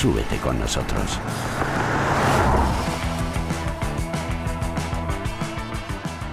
Súbete 0.00 0.38
con 0.38 0.58
nosotros. 0.58 1.20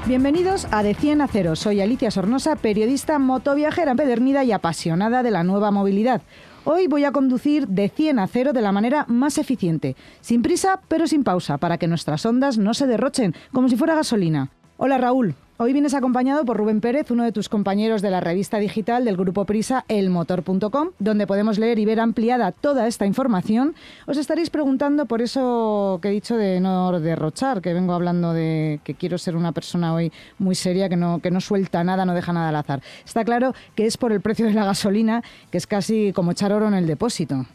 Bienvenidos 0.05 0.69
a 0.71 0.83
De 0.83 0.93
100 0.93 1.19
a 1.19 1.27
0. 1.27 1.57
Soy 1.57 1.81
Alicia 1.81 2.09
Sornosa, 2.09 2.55
periodista, 2.55 3.19
motoviajera 3.19 3.91
empedernida 3.91 4.45
y 4.45 4.53
apasionada 4.53 5.21
de 5.21 5.31
la 5.31 5.43
nueva 5.43 5.71
movilidad. 5.71 6.21
Hoy 6.63 6.87
voy 6.87 7.03
a 7.03 7.11
conducir 7.11 7.67
de 7.67 7.89
100 7.89 8.19
a 8.19 8.27
0 8.27 8.53
de 8.53 8.61
la 8.61 8.71
manera 8.71 9.03
más 9.09 9.37
eficiente, 9.37 9.97
sin 10.21 10.43
prisa 10.43 10.79
pero 10.87 11.05
sin 11.05 11.25
pausa, 11.25 11.57
para 11.57 11.77
que 11.77 11.89
nuestras 11.89 12.25
ondas 12.25 12.57
no 12.57 12.73
se 12.73 12.87
derrochen, 12.87 13.35
como 13.51 13.67
si 13.67 13.75
fuera 13.75 13.95
gasolina. 13.95 14.49
Hola 14.79 14.99
Raúl, 14.99 15.35
Hoy 15.59 15.73
vienes 15.73 15.95
acompañado 15.95 16.45
por 16.45 16.55
Rubén 16.55 16.81
Pérez, 16.81 17.09
uno 17.09 17.23
de 17.23 17.31
tus 17.31 17.49
compañeros 17.49 18.03
de 18.03 18.11
la 18.11 18.19
revista 18.19 18.59
digital 18.59 19.05
del 19.05 19.17
grupo 19.17 19.43
Prisa, 19.43 19.85
elmotor.com, 19.87 20.89
donde 20.99 21.25
podemos 21.25 21.57
leer 21.57 21.79
y 21.79 21.85
ver 21.85 21.99
ampliada 21.99 22.51
toda 22.51 22.85
esta 22.85 23.07
información. 23.07 23.73
Os 24.05 24.17
estaréis 24.17 24.51
preguntando 24.51 25.07
por 25.07 25.23
eso 25.23 25.97
que 25.99 26.09
he 26.09 26.11
dicho 26.11 26.37
de 26.37 26.59
no 26.59 26.99
derrochar, 26.99 27.59
que 27.61 27.73
vengo 27.73 27.93
hablando 27.93 28.33
de 28.33 28.79
que 28.83 28.93
quiero 28.93 29.17
ser 29.17 29.35
una 29.35 29.51
persona 29.51 29.95
hoy 29.95 30.11
muy 30.37 30.53
seria, 30.53 30.89
que 30.89 30.95
no, 30.95 31.41
suelta 31.41 31.83
nada, 31.83 32.05
no 32.05 32.13
deja 32.13 32.31
nada 32.31 32.49
al 32.49 32.55
azar. 32.55 32.83
Está 33.03 33.25
claro 33.25 33.55
que 33.73 33.87
es 33.87 33.97
por 33.97 34.11
el 34.11 34.21
precio 34.21 34.45
de 34.45 34.53
la 34.53 34.63
gasolina, 34.63 35.23
que 35.49 35.57
es 35.57 35.65
casi 35.65 36.13
como 36.13 36.33
echar 36.33 36.53
oro 36.53 36.67
en 36.67 36.75
el 36.75 36.85
depósito. 36.85 37.47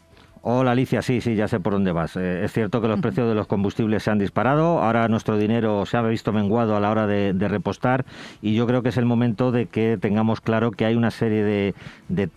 Hola 0.45 0.71
Alicia, 0.71 1.01
sí, 1.01 1.21
sí, 1.21 1.35
ya 1.35 1.47
sé 1.47 1.61
por 1.61 1.71
dónde 1.71 1.93
vas. 1.93 2.17
Eh, 2.17 2.43
es 2.43 2.51
cierto 2.51 2.81
que 2.81 2.89
los 2.89 2.99
precios 2.99 3.29
de 3.29 3.33
los 3.33 3.47
combustibles 3.47 4.03
se 4.03 4.11
han 4.11 4.19
disparado, 4.19 4.81
ahora 4.83 5.07
nuestro 5.07 5.37
dinero 5.37 5.85
se 5.85 5.95
ha 5.95 6.01
visto 6.01 6.33
menguado 6.33 6.75
a 6.75 6.81
la 6.81 6.91
hora 6.91 7.07
de, 7.07 7.33
repostar 7.47 8.03
y 8.41 8.53
yo 8.53 8.67
creo 8.67 8.83
que 8.83 8.89
es 8.89 8.97
el 8.97 9.05
momento 9.05 9.53
de 9.53 9.67
que 9.67 9.97
tengamos 9.97 10.41
claro 10.41 10.71
que 10.71 10.83
hay 10.83 10.95
una 10.95 11.11
serie 11.11 11.43
de, 11.45 11.75
de, 12.09 12.27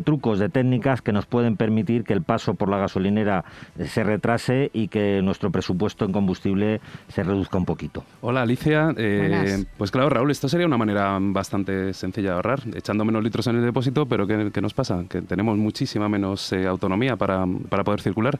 trucos, 0.00 0.38
de 0.38 0.48
técnicas 0.48 1.02
que 1.02 1.10
nos 1.10 1.26
pueden 1.26 1.56
permitir 1.56 2.04
que 2.04 2.12
el 2.12 2.22
paso 2.22 2.54
por 2.54 2.68
la 2.68 2.78
gasolinera 2.78 3.44
eh, 3.76 3.88
se 3.88 4.04
retrase 4.04 4.70
y 4.72 4.86
que 4.86 5.20
nuestro 5.24 5.50
presupuesto 5.50 6.04
en 6.04 6.12
combustible 6.12 6.80
se 7.08 7.24
reduzca 7.24 7.58
un 7.58 7.64
poquito. 7.64 8.04
Hola 8.20 8.42
Alicia, 8.42 8.94
eh, 8.96 9.64
pues 9.76 9.90
claro 9.90 10.08
Raúl, 10.08 10.30
esto 10.30 10.48
sería 10.48 10.68
una 10.68 10.78
manera 10.78 11.18
bastante 11.20 11.92
sencilla 11.94 12.30
de 12.30 12.36
ahorrar, 12.36 12.60
echando 12.76 13.04
menos 13.04 13.24
litros 13.24 13.48
en 13.48 13.56
el 13.56 13.64
depósito, 13.64 14.06
pero 14.06 14.24
¿qué, 14.28 14.60
nos 14.60 14.72
pasa? 14.72 15.02
Que 15.08 15.20
tenemos 15.22 15.58
muchísima 15.58 16.08
menos 16.08 16.52
autonomía 16.52 17.16
para 17.16 17.44
para 17.68 17.84
poder 17.84 18.00
circular. 18.00 18.38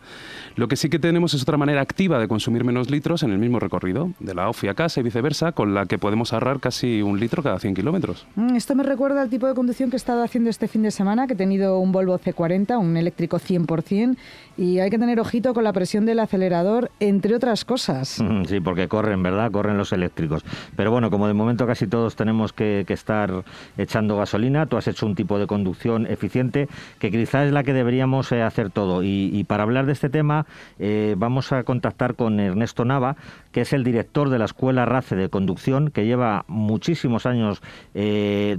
Lo 0.56 0.68
que 0.68 0.76
sí 0.76 0.88
que 0.88 0.98
tenemos 0.98 1.34
es 1.34 1.42
otra 1.42 1.56
manera 1.56 1.80
activa 1.80 2.18
de 2.18 2.28
consumir 2.28 2.64
menos 2.64 2.90
litros 2.90 3.22
en 3.22 3.32
el 3.32 3.38
mismo 3.38 3.58
recorrido, 3.58 4.10
de 4.20 4.34
la 4.34 4.48
OFI 4.48 4.68
a 4.68 4.74
casa 4.74 5.00
y 5.00 5.02
viceversa, 5.02 5.52
con 5.52 5.74
la 5.74 5.86
que 5.86 5.98
podemos 5.98 6.32
ahorrar 6.32 6.60
casi 6.60 7.02
un 7.02 7.20
litro 7.20 7.42
cada 7.42 7.58
100 7.58 7.74
kilómetros. 7.74 8.26
Mm, 8.36 8.56
esto 8.56 8.74
me 8.74 8.82
recuerda 8.82 9.22
al 9.22 9.30
tipo 9.30 9.46
de 9.46 9.54
conducción 9.54 9.90
que 9.90 9.96
he 9.96 9.98
estado 9.98 10.22
haciendo 10.22 10.50
este 10.50 10.68
fin 10.68 10.82
de 10.82 10.90
semana, 10.90 11.26
que 11.26 11.34
he 11.34 11.36
tenido 11.36 11.78
un 11.78 11.92
Volvo 11.92 12.18
C40, 12.18 12.78
un 12.78 12.96
eléctrico 12.96 13.38
100%, 13.38 14.16
y 14.56 14.78
hay 14.78 14.90
que 14.90 14.98
tener 14.98 15.20
ojito 15.20 15.52
con 15.54 15.64
la 15.64 15.72
presión 15.72 16.06
del 16.06 16.18
acelerador, 16.20 16.90
entre 17.00 17.34
otras 17.34 17.64
cosas. 17.64 18.22
Sí, 18.46 18.60
porque 18.60 18.86
corren, 18.86 19.22
¿verdad? 19.22 19.50
Corren 19.50 19.76
los 19.76 19.92
eléctricos. 19.92 20.44
Pero 20.76 20.90
bueno, 20.90 21.10
como 21.10 21.26
de 21.26 21.34
momento 21.34 21.66
casi 21.66 21.86
todos 21.86 22.16
tenemos 22.16 22.52
que, 22.52 22.84
estar 22.88 23.44
echando 23.76 24.16
gasolina, 24.16 24.66
tú 24.66 24.76
has 24.76 24.86
hecho 24.86 25.04
un 25.06 25.14
tipo 25.14 25.38
de 25.38 25.46
conducción 25.46 26.06
eficiente 26.06 26.68
que 26.98 27.10
quizás 27.10 27.46
es 27.46 27.52
la 27.52 27.64
que 27.64 27.72
deberíamos 27.72 28.30
eh, 28.32 28.42
hacer 28.42 28.70
todo. 28.70 29.02
Y, 29.06 29.44
para 29.44 29.62
hablar 29.62 29.86
de 29.86 29.92
este 29.92 30.08
tema 30.08 30.46
eh, 30.78 31.14
vamos 31.16 31.52
a 31.52 31.62
contactar 31.62 32.14
con 32.14 32.40
Ernesto 32.40 32.84
Nava, 32.84 33.16
que 33.52 33.60
es 33.62 33.72
el 33.72 33.84
director 33.84 34.28
de 34.28 34.38
la 34.38 34.44
Escuela 34.44 34.84
RACE 34.84 35.16
de 35.16 35.28
Conducción, 35.28 35.90
que 35.90 36.04
lleva 36.04 36.44
muchísimos 36.48 37.26
años 37.26 37.62
eh, 37.94 38.58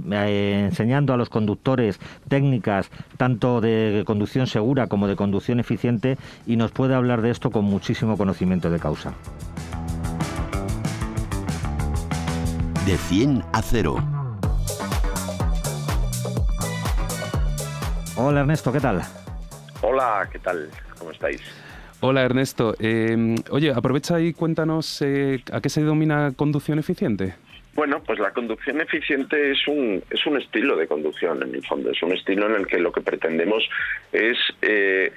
enseñando 0.66 1.12
a 1.12 1.16
los 1.16 1.28
conductores 1.28 2.00
técnicas 2.28 2.90
tanto 3.16 3.60
de 3.60 4.02
conducción 4.06 4.46
segura 4.46 4.86
como 4.86 5.08
de 5.08 5.16
conducción 5.16 5.60
eficiente 5.60 6.16
y 6.46 6.56
nos 6.56 6.70
puede 6.70 6.94
hablar 6.94 7.22
de 7.22 7.30
esto 7.30 7.50
con 7.50 7.64
muchísimo 7.64 8.16
conocimiento 8.16 8.70
de 8.70 8.78
causa. 8.78 9.12
De 12.86 12.96
100 12.96 13.42
a 13.52 13.60
0. 13.60 13.96
Hola 18.16 18.40
Ernesto, 18.40 18.72
¿qué 18.72 18.80
tal? 18.80 19.02
Hola, 19.82 20.28
¿qué 20.30 20.38
tal? 20.38 20.68
¿Cómo 20.98 21.10
estáis? 21.10 21.40
Hola 22.00 22.22
Ernesto. 22.22 22.74
Em, 22.78 23.36
oye, 23.50 23.70
aprovecha 23.70 24.20
y 24.20 24.32
cuéntanos 24.32 25.02
eh, 25.02 25.42
a 25.52 25.60
qué 25.60 25.68
se 25.68 25.80
denomina 25.80 26.32
conducción 26.36 26.78
eficiente. 26.78 27.34
Bueno, 27.74 28.02
pues 28.04 28.18
la 28.18 28.32
conducción 28.32 28.80
eficiente 28.80 29.52
es 29.52 29.68
un, 29.68 30.02
es 30.10 30.26
un 30.26 30.36
estilo 30.36 30.76
de 30.76 30.88
conducción, 30.88 31.42
en 31.42 31.54
el 31.54 31.64
fondo. 31.64 31.90
Es 31.90 32.02
un 32.02 32.12
estilo 32.12 32.46
en 32.46 32.54
el 32.54 32.66
que 32.66 32.78
lo 32.78 32.90
que 32.90 33.00
pretendemos 33.00 33.68
es 34.10 34.36
eh, 34.62 35.12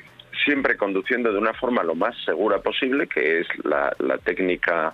siempre 0.45 0.77
conduciendo 0.77 1.31
de 1.31 1.39
una 1.39 1.53
forma 1.53 1.83
lo 1.83 1.95
más 1.95 2.15
segura 2.23 2.59
posible, 2.59 3.07
que 3.07 3.39
es 3.39 3.47
la, 3.63 3.95
técnica 4.23 4.93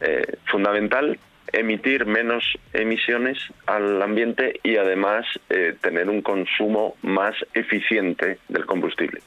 eh, 0.00 0.38
fundamental, 0.46 1.18
emitir 1.52 2.06
menos 2.06 2.44
emisiones 2.72 3.38
al 3.66 4.00
ambiente 4.02 4.60
y 4.62 4.76
además 4.76 5.26
eh, 5.50 5.74
tener 5.80 6.08
un 6.08 6.22
consumo 6.22 6.96
más 7.02 7.34
eficiente 7.54 8.38
del 8.48 8.66
combustible. 8.66 9.20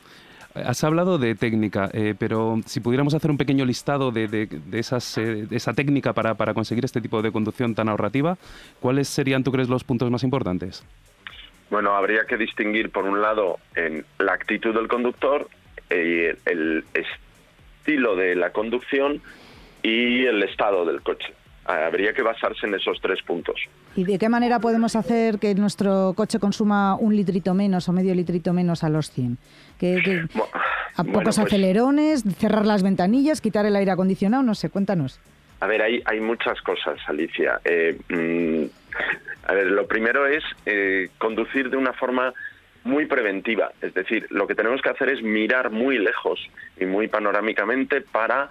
Has 0.53 0.83
hablado 0.83 1.17
de 1.17 1.33
técnica, 1.35 1.89
eh, 1.93 2.13
pero 2.17 2.59
si 2.65 2.81
pudiéramos 2.81 3.13
hacer 3.13 3.31
un 3.31 3.37
pequeño 3.37 3.63
listado 3.63 4.11
de, 4.11 4.27
de, 4.27 4.49
esas, 4.73 5.17
esa 5.17 5.73
técnica 5.73 6.11
para, 6.11 6.35
para 6.35 6.53
conseguir 6.53 6.83
este 6.83 6.99
tipo 6.99 7.21
de 7.21 7.31
conducción 7.31 7.73
tan 7.73 7.87
ahorrativa, 7.87 8.37
¿cuáles 8.81 9.07
serían, 9.07 9.45
tú 9.45 9.51
crees, 9.53 9.69
los 9.69 9.85
puntos 9.85 10.11
más 10.11 10.23
importantes? 10.23 10.83
Bueno, 11.69 11.95
habría 11.95 12.25
que 12.25 12.35
distinguir, 12.35 12.89
por 12.89 13.05
un 13.05 13.21
lado, 13.21 13.59
en 13.75 14.03
la 14.19 14.33
actitud 14.33 14.75
del 14.75 14.89
conductor, 14.89 15.47
eh, 15.89 16.35
el 16.45 16.83
estilo 16.93 18.17
de 18.17 18.35
la 18.35 18.51
conducción 18.51 19.21
y 19.81 20.25
el 20.25 20.43
estado 20.43 20.85
del 20.85 21.01
coche. 21.01 21.33
Habría 21.65 22.13
que 22.13 22.21
basarse 22.23 22.65
en 22.65 22.73
esos 22.73 22.99
tres 23.01 23.21
puntos. 23.21 23.55
¿Y 23.95 24.03
de 24.03 24.17
qué 24.17 24.29
manera 24.29 24.59
podemos 24.59 24.95
hacer 24.95 25.37
que 25.37 25.53
nuestro 25.53 26.13
coche 26.15 26.39
consuma 26.39 26.95
un 26.95 27.15
litrito 27.15 27.53
menos 27.53 27.87
o 27.87 27.93
medio 27.93 28.15
litrito 28.15 28.51
menos 28.51 28.83
a 28.83 28.89
los 28.89 29.11
100? 29.11 29.37
¿Que, 29.79 30.25
a 30.95 31.03
pocos 31.03 31.23
pues 31.23 31.39
acelerones, 31.39 32.23
cerrar 32.37 32.65
las 32.65 32.83
ventanillas, 32.83 33.41
quitar 33.41 33.65
el 33.65 33.75
aire 33.75 33.91
acondicionado? 33.91 34.43
No 34.43 34.55
sé, 34.55 34.69
cuéntanos. 34.69 35.19
A 35.59 35.67
ver, 35.67 35.83
hay, 35.83 36.01
hay 36.05 36.19
muchas 36.19 36.59
cosas, 36.61 36.97
Alicia. 37.07 37.61
Eh, 37.63 37.97
mm, 38.09 38.65
a 39.47 39.53
ver, 39.53 39.67
lo 39.67 39.87
primero 39.87 40.25
es 40.25 40.43
eh, 40.65 41.09
conducir 41.19 41.69
de 41.69 41.77
una 41.77 41.93
forma 41.93 42.33
muy 42.83 43.05
preventiva, 43.05 43.71
es 43.79 43.93
decir, 43.93 44.25
lo 44.31 44.47
que 44.47 44.55
tenemos 44.55 44.81
que 44.81 44.89
hacer 44.89 45.09
es 45.09 45.21
mirar 45.21 45.69
muy 45.69 45.99
lejos 45.99 46.39
y 46.79 46.85
muy 46.85 47.07
panorámicamente 47.07 48.01
para 48.01 48.49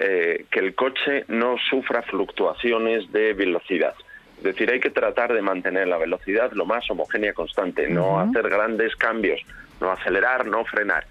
eh, 0.00 0.46
que 0.50 0.60
el 0.60 0.74
coche 0.74 1.24
no 1.28 1.56
sufra 1.68 2.02
fluctuaciones 2.02 3.12
de 3.12 3.34
velocidad. 3.34 3.94
Es 4.38 4.44
decir, 4.44 4.70
hay 4.70 4.80
que 4.80 4.90
tratar 4.90 5.32
de 5.34 5.42
mantener 5.42 5.86
la 5.86 5.98
velocidad 5.98 6.50
lo 6.52 6.64
más 6.64 6.90
homogénea 6.90 7.34
constante, 7.34 7.88
no 7.88 8.18
hacer 8.18 8.48
grandes 8.48 8.96
cambios, 8.96 9.40
no 9.80 9.92
acelerar, 9.92 10.46
no 10.46 10.64
frenar 10.64 11.04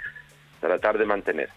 tratar 0.59 0.97
de 0.97 1.05
mantener. 1.05 1.49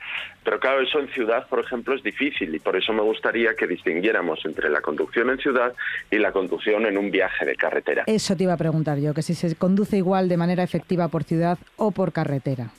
Pero 0.45 0.59
claro, 0.59 0.81
eso 0.81 0.99
en 0.99 1.09
ciudad, 1.09 1.47
por 1.49 1.61
ejemplo, 1.61 1.95
es 1.95 2.03
difícil 2.03 2.55
y 2.55 2.59
por 2.59 2.77
eso 2.77 2.93
me 2.93 3.03
gustaría 3.03 3.55
que 3.55 3.67
distinguiéramos 3.67 4.45
entre 4.45 4.71
la 4.71 4.81
conducción 4.81 5.31
en 5.31 5.39
ciudad 5.39 5.73
y 6.11 6.19
la 6.19 6.33
conducción 6.33 6.87
en 6.87 6.99
un 6.99 7.11
viaje 7.11 7.45
de 7.45 7.55
carretera. 7.55 8.05
Eso 8.07 8.37
te 8.37 8.45
iba 8.45 8.55
a 8.55 8.57
preguntar 8.57 8.99
yo, 8.99 9.15
que 9.15 9.23
si 9.23 9.35
se 9.35 9.55
conduce 9.57 9.97
igual 9.97 10.29
de 10.29 10.37
manera 10.37 10.63
efectiva 10.63 11.09
por 11.09 11.25
ciudad 11.25 11.59
o 11.77 11.91
por 11.91 12.13
carretera. 12.13 12.71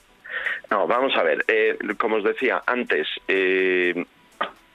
No, 0.70 0.88
vamos 0.88 1.16
a 1.16 1.24
ver, 1.24 1.44
eh, 1.48 1.78
como 1.98 2.18
os 2.18 2.24
decía 2.24 2.64
antes, 2.66 3.08
eh, 3.28 4.06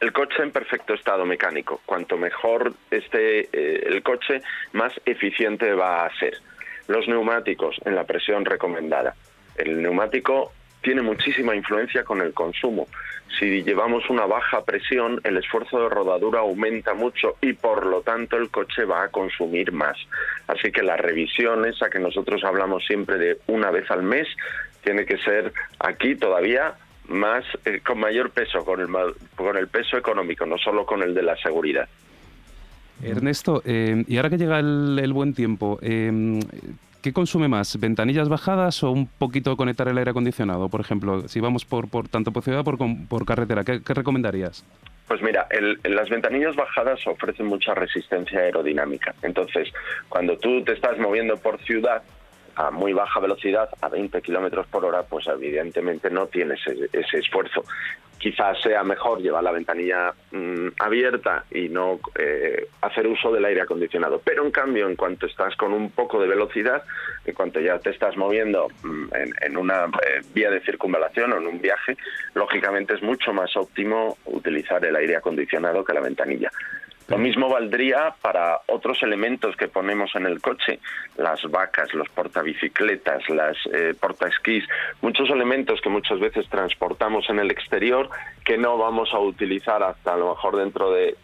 el 0.00 0.12
coche 0.12 0.42
en 0.42 0.50
perfecto 0.50 0.94
estado 0.94 1.24
mecánico. 1.24 1.80
Cuanto 1.84 2.16
mejor 2.16 2.74
esté 2.90 3.48
eh, 3.52 3.84
el 3.86 4.02
coche, 4.02 4.42
más 4.72 4.92
eficiente 5.04 5.72
va 5.74 6.06
a 6.06 6.18
ser. 6.18 6.34
Los 6.86 7.08
neumáticos 7.08 7.76
en 7.84 7.94
la 7.94 8.04
presión 8.04 8.44
recomendada. 8.44 9.14
El 9.56 9.82
neumático 9.82 10.52
tiene 10.80 11.02
muchísima 11.02 11.54
influencia 11.54 12.04
con 12.04 12.20
el 12.20 12.32
consumo. 12.32 12.86
Si 13.38 13.62
llevamos 13.62 14.08
una 14.08 14.24
baja 14.24 14.64
presión, 14.64 15.20
el 15.24 15.36
esfuerzo 15.36 15.80
de 15.80 15.88
rodadura 15.88 16.40
aumenta 16.40 16.94
mucho 16.94 17.36
y 17.42 17.52
por 17.52 17.84
lo 17.84 18.00
tanto 18.00 18.36
el 18.36 18.48
coche 18.50 18.84
va 18.84 19.02
a 19.02 19.08
consumir 19.08 19.72
más. 19.72 19.98
Así 20.46 20.72
que 20.72 20.82
la 20.82 20.96
revisión 20.96 21.66
esa 21.66 21.90
que 21.90 21.98
nosotros 21.98 22.42
hablamos 22.44 22.86
siempre 22.86 23.18
de 23.18 23.38
una 23.48 23.70
vez 23.70 23.90
al 23.90 24.02
mes 24.02 24.28
tiene 24.82 25.04
que 25.04 25.18
ser 25.18 25.52
aquí 25.78 26.14
todavía 26.14 26.74
más 27.08 27.44
eh, 27.64 27.80
con 27.84 27.98
mayor 27.98 28.30
peso, 28.30 28.64
con 28.64 28.80
el, 28.80 28.88
con 29.34 29.56
el 29.56 29.68
peso 29.68 29.96
económico, 29.96 30.46
no 30.46 30.58
solo 30.58 30.86
con 30.86 31.02
el 31.02 31.14
de 31.14 31.22
la 31.22 31.36
seguridad. 31.36 31.88
Ernesto, 33.02 33.62
eh, 33.64 34.04
y 34.06 34.16
ahora 34.16 34.30
que 34.30 34.38
llega 34.38 34.58
el, 34.58 35.12
buen 35.12 35.32
tiempo, 35.32 35.78
eh, 35.82 36.40
¿qué 37.00 37.12
consume 37.12 37.46
más? 37.46 37.78
¿Ventanillas 37.78 38.28
bajadas 38.28 38.82
o 38.82 38.90
un 38.90 39.06
poquito 39.06 39.56
conectar 39.56 39.86
el 39.88 39.98
aire 39.98 40.10
acondicionado? 40.10 40.68
Por 40.68 40.80
ejemplo, 40.80 41.28
si 41.28 41.40
vamos 41.40 41.64
por, 41.64 41.88
por 41.88 42.08
tanto 42.08 42.32
por 42.32 42.42
ciudad 42.42 42.64
por, 42.64 42.76
por 43.08 43.24
carretera, 43.24 43.62
¿qué, 43.64 43.80
recomendarías? 43.94 44.64
Pues 45.06 45.22
mira, 45.22 45.46
las 45.84 46.10
ventanillas 46.10 46.54
bajadas 46.54 47.06
ofrecen 47.06 47.46
mucha 47.46 47.72
resistencia 47.74 48.40
aerodinámica. 48.40 49.14
Entonces, 49.22 49.72
cuando 50.08 50.36
tú 50.36 50.62
te 50.64 50.72
estás 50.72 50.98
moviendo 50.98 51.36
por 51.36 51.58
ciudad, 51.60 52.02
a 52.58 52.72
muy 52.72 52.92
baja 52.92 53.20
velocidad, 53.20 53.68
a 53.80 53.88
20 53.88 54.20
kilómetros 54.20 54.66
por 54.66 54.84
hora, 54.84 55.04
pues 55.04 55.28
evidentemente 55.28 56.10
no 56.10 56.26
tienes 56.26 56.60
ese, 56.66 57.18
esfuerzo. 57.18 57.64
Quizás 58.18 58.60
sea 58.60 58.82
mejor 58.82 59.20
llevar 59.20 59.44
la 59.44 59.52
ventanilla 59.52 60.12
mm, 60.32 60.70
abierta 60.80 61.44
y 61.52 61.68
no 61.68 62.00
eh, 62.18 62.66
hacer 62.80 63.06
uso 63.06 63.30
del 63.30 63.44
aire 63.44 63.60
acondicionado. 63.60 64.20
Pero 64.24 64.44
en 64.44 64.50
cambio, 64.50 64.88
en 64.88 64.96
cuanto 64.96 65.26
estás 65.26 65.54
con 65.54 65.72
un 65.72 65.92
poco 65.92 66.20
de 66.20 66.26
velocidad, 66.26 66.82
en 67.24 67.32
cuanto 67.32 67.60
ya 67.60 67.78
te 67.78 67.90
estás 67.90 68.16
moviendo 68.16 68.66
mm, 68.82 69.06
en, 69.40 69.56
una 69.56 69.84
eh, 69.84 70.22
vía 70.34 70.50
de 70.50 70.60
circunvalación 70.62 71.32
o 71.34 71.36
en 71.36 71.46
un 71.46 71.60
viaje, 71.60 71.96
lógicamente 72.34 72.94
es 72.94 73.02
mucho 73.02 73.32
más 73.32 73.56
óptimo 73.56 74.18
utilizar 74.24 74.84
el 74.84 74.96
aire 74.96 75.14
acondicionado 75.14 75.84
que 75.84 75.92
la 75.92 76.00
ventanilla. 76.00 76.50
Lo 77.08 77.16
mismo 77.16 77.48
valdría 77.48 78.14
para 78.20 78.60
otros 78.66 79.02
elementos 79.02 79.56
que 79.56 79.66
ponemos 79.66 80.14
en 80.14 80.26
el 80.26 80.42
coche, 80.42 80.78
las 81.16 81.42
vacas, 81.50 81.94
los 81.94 82.06
portabicicletas, 82.10 83.28
las 83.30 83.56
eh, 83.72 83.94
portaesquís, 83.98 84.64
muchos 85.00 85.30
elementos 85.30 85.80
que 85.80 85.88
muchas 85.88 86.20
veces 86.20 86.46
transportamos 86.50 87.30
en 87.30 87.38
el 87.38 87.50
exterior 87.50 88.10
que 88.44 88.58
no 88.58 88.76
vamos 88.76 89.14
a 89.14 89.18
utilizar 89.20 89.82
hasta 89.82 90.12
a 90.12 90.16
lo 90.18 90.28
mejor 90.34 90.56
dentro 90.56 90.92
de 90.92 91.16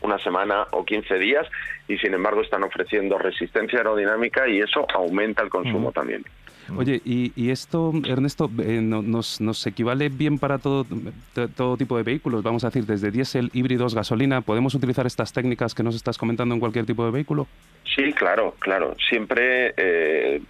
una 0.00 0.18
semana 0.18 0.66
o 0.70 0.84
15 0.84 1.18
días 1.18 1.46
y 1.88 1.98
sin 1.98 2.14
embargo 2.14 2.40
están 2.40 2.62
ofreciendo 2.62 3.18
resistencia 3.18 3.80
aerodinámica 3.80 4.48
y 4.48 4.60
eso 4.60 4.86
aumenta 4.94 5.42
el 5.42 5.50
consumo 5.50 5.92
también. 5.92 6.24
Oye, 6.76 7.00
y, 7.04 7.50
esto, 7.50 7.92
Ernesto, 8.06 8.50
eh, 8.62 8.80
nos, 8.82 9.40
nos, 9.40 9.66
equivale 9.66 10.08
bien 10.08 10.38
para 10.38 10.58
todo, 10.58 10.86
todo 11.56 11.76
tipo 11.76 11.96
de 11.96 12.02
vehículos? 12.02 12.42
Vamos 12.42 12.64
a 12.64 12.68
decir, 12.68 12.84
desde 12.84 13.10
diésel, 13.10 13.50
híbridos, 13.52 13.94
gasolina, 13.94 14.40
¿podemos 14.40 14.74
utilizar 14.74 15.06
estas 15.06 15.32
técnicas 15.32 15.74
que 15.74 15.82
nos 15.82 15.94
estás 15.94 16.18
comentando 16.18 16.54
en 16.54 16.60
cualquier 16.60 16.86
tipo 16.86 17.04
de 17.04 17.10
vehículo? 17.10 17.46
Sí, 17.84 18.12
claro, 18.12 18.54
claro. 18.58 18.94
Siempre 19.08 19.74
eh, 19.76 20.42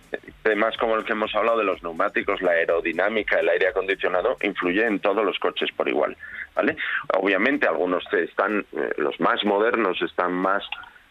temas 0.42 0.76
como 0.76 0.96
el 0.96 1.04
que 1.04 1.12
hemos 1.12 1.34
hablado 1.34 1.58
de 1.58 1.64
los 1.64 1.82
neumáticos, 1.82 2.42
la 2.42 2.50
aerodinámica, 2.50 3.38
el 3.38 3.48
aire 3.48 3.68
acondicionado, 3.68 4.36
influye 4.42 4.84
en 4.84 4.98
todos 4.98 5.24
los 5.24 5.38
coches 5.38 5.70
por 5.76 5.88
igual. 5.88 6.16
¿vale? 6.54 6.76
Obviamente 7.14 7.66
algunos 7.66 8.04
están, 8.12 8.66
eh, 8.76 8.92
los 8.96 9.18
más 9.20 9.44
modernos 9.44 10.00
están 10.02 10.32
más 10.32 10.64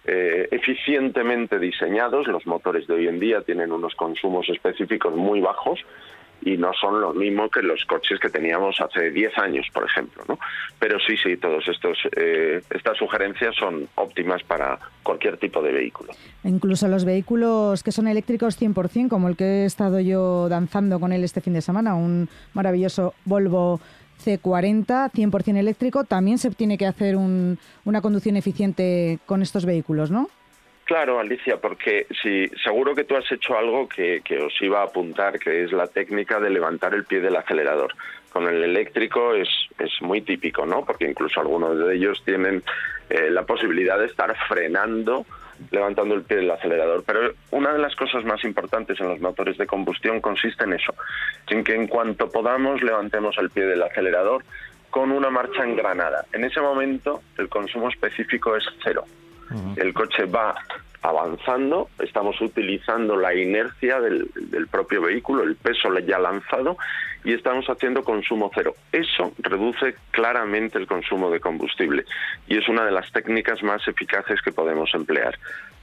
eh, 0.08 0.48
eficientemente 0.52 1.60
diseñados. 1.60 2.28
Los 2.28 2.48
motores 2.48 2.88
de 2.88 2.94
hoy 2.94 3.08
en 3.08 3.20
día 3.20 3.42
tienen 3.42 3.72
unos 3.72 3.94
consumos 3.96 4.48
específicos 4.50 5.14
muy 5.14 5.42
bajos 5.42 5.86
y 6.42 6.56
no 6.58 6.72
son 6.80 7.02
lo 7.02 7.14
mismo 7.14 7.50
que 7.50 7.62
los 7.62 7.84
coches 7.86 8.20
que 8.20 8.30
teníamos 8.30 8.80
hace 8.80 9.12
10 9.12 9.38
años, 9.38 9.68
por 9.74 9.86
ejemplo. 9.86 10.24
¿no? 10.28 10.40
Pero 10.80 10.98
sí, 11.00 11.18
sí, 11.18 11.36
todas 11.36 11.66
eh, 12.16 12.62
estas 12.70 12.98
sugerencias 12.98 13.56
son 13.56 13.90
óptimas 13.96 14.44
para 14.44 14.80
cualquier 15.04 15.38
tipo 15.38 15.62
de 15.62 15.72
vehículo. 15.74 16.14
Incluso 16.44 16.88
los 16.88 17.04
vehículos 17.04 17.84
que 17.84 17.92
son 17.92 18.08
eléctricos 18.08 18.62
100%, 18.62 19.10
como 19.10 19.28
el 19.28 19.36
que 19.36 19.64
he 19.64 19.66
estado 19.66 20.00
yo 20.00 20.48
danzando 20.48 21.00
con 21.00 21.12
él 21.12 21.24
este 21.24 21.42
fin 21.42 21.54
de 21.54 21.62
semana, 21.62 21.96
un 21.96 22.30
maravilloso 22.54 23.14
Volvo 23.26 23.82
C40 24.24 25.12
100% 25.12 25.58
eléctrico, 25.58 26.04
también 26.04 26.38
se 26.38 26.50
tiene 26.52 26.78
que 26.78 26.86
hacer 26.86 27.16
una 27.16 28.02
conducción 28.02 28.38
eficiente 28.38 29.20
con 29.26 29.42
estos 29.42 29.66
vehículos, 29.66 30.12
¿no? 30.12 30.30
Claro, 30.88 31.20
Alicia, 31.20 31.58
porque 31.58 32.08
si 32.22 32.48
seguro 32.64 32.96
que 32.96 33.04
tú 33.04 33.18
has 33.18 33.30
hecho 33.30 33.58
algo 33.58 33.90
que, 33.90 34.22
os 34.42 34.62
iba 34.62 34.80
a 34.80 34.86
apuntar, 34.86 35.38
que 35.38 35.66
es 35.66 35.74
la 35.74 35.88
técnica 35.88 36.40
de 36.40 36.50
levantar 36.50 36.94
el 36.94 37.04
pie 37.04 37.20
del 37.20 37.36
acelerador. 37.36 37.94
Con 38.32 38.48
el 38.48 38.64
eléctrico 38.64 39.34
es, 39.34 39.50
es 39.80 39.92
muy 40.02 40.22
típico, 40.22 40.66
¿no? 40.66 40.86
Porque 40.86 41.10
incluso 41.10 41.42
algunos 41.42 41.78
de 41.78 41.94
ellos 41.94 42.24
tienen 42.24 42.64
eh, 43.10 43.30
la 43.30 43.46
posibilidad 43.46 44.00
de 44.00 44.06
estar 44.06 44.34
frenando 44.48 45.26
levantando 45.72 46.16
el 46.16 46.24
pie 46.24 46.38
del 46.38 46.52
acelerador. 46.52 47.04
Pero 47.06 47.34
una 47.52 47.74
de 47.74 47.80
las 47.80 47.96
cosas 47.96 48.24
más 48.24 48.44
importantes 48.44 49.00
en 49.00 49.10
los 49.10 49.20
motores 49.20 49.58
de 49.58 49.68
combustión 49.68 50.22
consiste 50.22 50.64
en 50.64 50.74
eso, 50.74 50.94
en 51.48 51.64
que 51.64 51.76
en 51.76 51.88
cuanto 51.88 52.30
podamos 52.30 52.82
levantemos 52.82 53.38
el 53.38 53.50
pie 53.50 53.66
del 53.66 53.84
acelerador 53.84 54.44
con 54.90 55.12
una 55.12 55.30
marcha 55.30 55.64
engranada. 55.64 56.26
En 56.34 56.44
ese 56.44 56.62
momento 56.62 57.22
el 57.38 57.50
consumo 57.50 57.90
específico 57.90 58.56
es 58.56 58.64
cero. 58.84 59.06
El 59.78 59.94
coche 59.94 60.26
va 60.26 60.56
avanzando, 61.08 61.90
estamos 62.00 62.40
utilizando 62.42 63.16
la 63.16 63.34
inercia 63.34 64.00
del, 64.00 64.30
propio 64.70 65.02
vehículo, 65.02 65.44
el 65.44 65.56
peso 65.56 65.98
ya 66.00 66.20
lanzado, 66.20 66.78
y 67.24 67.34
estamos 67.34 67.66
haciendo 67.68 68.04
consumo 68.04 68.52
cero. 68.54 68.76
Eso 68.92 69.34
reduce 69.40 69.96
claramente 70.12 70.78
el 70.78 70.88
consumo 70.88 71.30
de 71.30 71.40
combustible 71.40 72.06
y 72.48 72.58
es 72.58 72.68
una 72.68 72.86
de 72.86 72.92
las 72.92 73.12
técnicas 73.12 73.64
más 73.64 73.88
eficaces 73.88 74.42
que 74.42 74.52
podemos 74.52 74.94
emplear. 74.94 75.38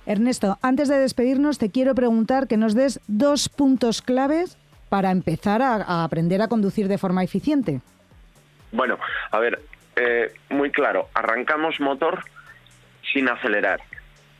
Ernesto, 0.06 0.58
antes 0.62 0.88
de 0.88 0.98
despedirnos, 0.98 1.58
te 1.58 1.70
quiero 1.70 1.94
preguntar 1.94 2.46
que 2.46 2.56
nos 2.56 2.74
des 2.74 3.00
dos 3.06 3.48
puntos 3.48 4.02
claves 4.02 4.58
para 4.90 5.10
empezar 5.10 5.62
a, 5.62 6.04
aprender 6.04 6.42
a 6.42 6.48
conducir 6.48 6.88
de 6.88 6.98
forma 6.98 7.24
eficiente. 7.24 7.80
Bueno, 8.70 8.98
a 9.30 9.38
ver, 9.38 9.60
eh, 9.96 10.32
muy 10.50 10.70
claro, 10.70 11.08
arrancamos 11.14 11.80
motor 11.80 12.22
sin 13.12 13.28
acelerar 13.28 13.80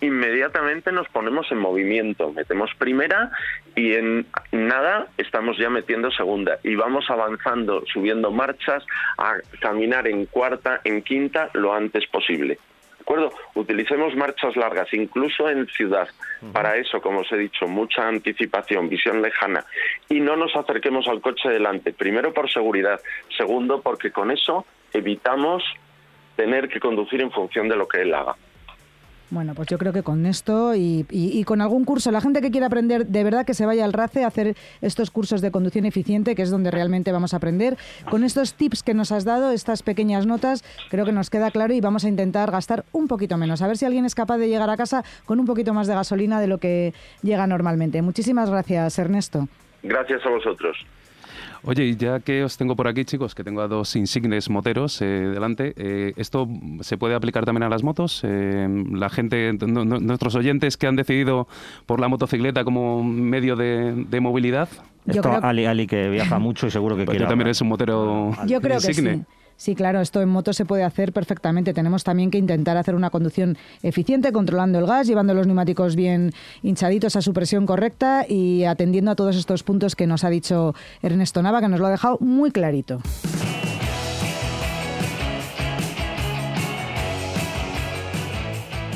inmediatamente 0.00 0.92
nos 0.92 1.08
ponemos 1.08 1.50
en 1.50 1.58
movimiento, 1.58 2.32
metemos 2.32 2.70
primera 2.78 3.30
y 3.74 3.94
en 3.94 4.26
nada 4.52 5.06
estamos 5.18 5.58
ya 5.58 5.70
metiendo 5.70 6.10
segunda 6.10 6.58
y 6.62 6.74
vamos 6.74 7.08
avanzando, 7.08 7.84
subiendo 7.92 8.30
marchas 8.30 8.84
a 9.18 9.36
caminar 9.60 10.06
en 10.06 10.26
cuarta, 10.26 10.80
en 10.84 11.02
quinta 11.02 11.50
lo 11.54 11.72
antes 11.72 12.06
posible. 12.06 12.58
¿De 12.98 13.02
acuerdo? 13.12 13.32
Utilicemos 13.54 14.16
marchas 14.16 14.56
largas, 14.56 14.88
incluso 14.94 15.50
en 15.50 15.66
ciudad. 15.66 16.08
Para 16.52 16.76
eso, 16.76 17.02
como 17.02 17.20
os 17.20 17.30
he 17.32 17.36
dicho, 17.36 17.66
mucha 17.66 18.08
anticipación, 18.08 18.88
visión 18.88 19.20
lejana. 19.20 19.66
Y 20.08 20.20
no 20.20 20.36
nos 20.36 20.56
acerquemos 20.56 21.06
al 21.06 21.20
coche 21.20 21.50
delante. 21.50 21.92
Primero 21.92 22.32
por 22.32 22.50
seguridad. 22.50 22.98
Segundo 23.36 23.82
porque 23.82 24.10
con 24.10 24.30
eso 24.30 24.64
evitamos 24.94 25.62
tener 26.34 26.68
que 26.68 26.80
conducir 26.80 27.20
en 27.20 27.30
función 27.30 27.68
de 27.68 27.76
lo 27.76 27.86
que 27.86 28.00
él 28.00 28.14
haga. 28.14 28.36
Bueno, 29.34 29.54
pues 29.56 29.66
yo 29.66 29.78
creo 29.78 29.92
que 29.92 30.04
con 30.04 30.26
esto 30.26 30.76
y, 30.76 31.42
con 31.44 31.60
algún 31.60 31.84
curso, 31.84 32.12
la 32.12 32.20
gente 32.20 32.40
que 32.40 32.52
quiera 32.52 32.68
aprender, 32.68 33.04
de 33.08 33.24
verdad 33.24 33.44
que 33.44 33.52
se 33.52 33.66
vaya 33.66 33.84
al 33.84 33.92
RACE 33.92 34.22
a 34.22 34.28
hacer 34.28 34.54
estos 34.80 35.10
cursos 35.10 35.40
de 35.40 35.50
conducción 35.50 35.86
eficiente, 35.86 36.36
que 36.36 36.42
es 36.42 36.50
donde 36.50 36.70
realmente 36.70 37.10
vamos 37.10 37.34
a 37.34 37.38
aprender. 37.38 37.76
Con 38.08 38.22
estos 38.22 38.54
tips 38.54 38.84
que 38.84 38.94
nos 38.94 39.10
has 39.10 39.24
dado, 39.24 39.50
estas 39.50 39.82
pequeñas 39.82 40.24
notas, 40.24 40.62
creo 40.88 41.04
que 41.04 41.10
nos 41.10 41.30
queda 41.30 41.50
claro 41.50 41.74
y 41.74 41.80
vamos 41.80 42.04
a 42.04 42.08
intentar 42.08 42.52
gastar 42.52 42.84
un 42.92 43.08
poquito 43.08 43.36
menos. 43.36 43.60
A 43.60 43.66
ver 43.66 43.76
si 43.76 43.84
alguien 43.84 44.04
es 44.04 44.14
capaz 44.14 44.38
de 44.38 44.48
llegar 44.48 44.70
a 44.70 44.76
casa 44.76 45.02
con 45.24 45.40
un 45.40 45.46
poquito 45.46 45.74
más 45.74 45.88
de 45.88 45.94
gasolina 45.94 46.40
de 46.40 46.46
lo 46.46 46.58
que 46.58 46.94
llega 47.22 47.44
normalmente. 47.48 48.02
Muchísimas 48.02 48.50
gracias, 48.50 49.00
Ernesto. 49.00 49.48
Gracias 49.82 50.24
a 50.24 50.30
vosotros. 50.30 50.76
Oye, 51.66 51.84
y 51.84 51.96
ya 51.96 52.20
que 52.20 52.44
os 52.44 52.58
tengo 52.58 52.76
por 52.76 52.88
aquí, 52.88 53.04
chicos, 53.04 53.34
que 53.34 53.42
tengo 53.42 53.62
a 53.62 53.68
dos 53.68 53.96
insignes 53.96 54.50
moteros 54.50 55.00
eh, 55.00 55.06
delante, 55.06 55.72
eh, 55.76 56.12
¿esto 56.16 56.46
se 56.80 56.98
puede 56.98 57.14
aplicar 57.14 57.46
también 57.46 57.62
a 57.62 57.70
las 57.70 57.82
motos? 57.82 58.20
Eh, 58.22 58.68
la 58.92 59.08
gente, 59.08 59.52
nuestros 59.54 60.34
oyentes 60.34 60.76
que 60.76 60.86
han 60.86 60.96
decidido 60.96 61.48
por 61.86 62.00
la 62.00 62.08
motocicleta 62.08 62.64
como 62.64 63.02
medio 63.02 63.56
de, 63.56 64.20
movilidad. 64.20 64.68
Esto, 65.06 65.38
Ali, 65.42 65.64
Ali, 65.64 65.86
que 65.86 66.08
viaja 66.10 66.38
mucho 66.40 66.66
y 66.66 66.70
seguro 66.70 66.96
que 66.96 67.04
pues 67.04 67.16
quiere. 67.16 67.28
también 67.28 67.48
es 67.48 67.60
un 67.60 67.68
motero 67.68 68.32
Yo 68.46 68.60
creo 68.60 68.76
insigne. 68.76 69.10
que 69.10 69.16
sí. 69.16 69.24
Sí, 69.56 69.74
claro, 69.74 70.00
esto 70.00 70.20
en 70.20 70.28
moto 70.28 70.52
se 70.52 70.64
puede 70.64 70.82
hacer 70.82 71.12
perfectamente. 71.12 71.72
Tenemos 71.72 72.04
también 72.04 72.30
que 72.30 72.38
intentar 72.38 72.76
hacer 72.76 72.94
una 72.94 73.10
conducción 73.10 73.56
eficiente, 73.82 74.32
controlando 74.32 74.78
el 74.78 74.86
gas, 74.86 75.06
llevando 75.06 75.34
los 75.34 75.46
neumáticos 75.46 75.96
bien 75.96 76.32
hinchaditos 76.62 77.16
a 77.16 77.22
su 77.22 77.32
presión 77.32 77.66
correcta 77.66 78.26
y 78.28 78.64
atendiendo 78.64 79.10
a 79.10 79.14
todos 79.14 79.36
estos 79.36 79.62
puntos 79.62 79.96
que 79.96 80.06
nos 80.06 80.24
ha 80.24 80.30
dicho 80.30 80.74
Ernesto 81.02 81.42
Nava, 81.42 81.60
que 81.60 81.68
nos 81.68 81.80
lo 81.80 81.86
ha 81.86 81.90
dejado 81.90 82.18
muy 82.20 82.50
clarito. 82.50 83.00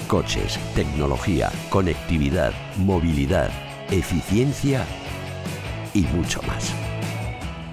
Coches, 0.09 0.59
tecnología, 0.75 1.50
conectividad, 1.69 2.53
movilidad, 2.79 3.50
eficiencia 3.91 4.87
y 5.93 6.00
mucho 6.03 6.41
más. 6.43 6.88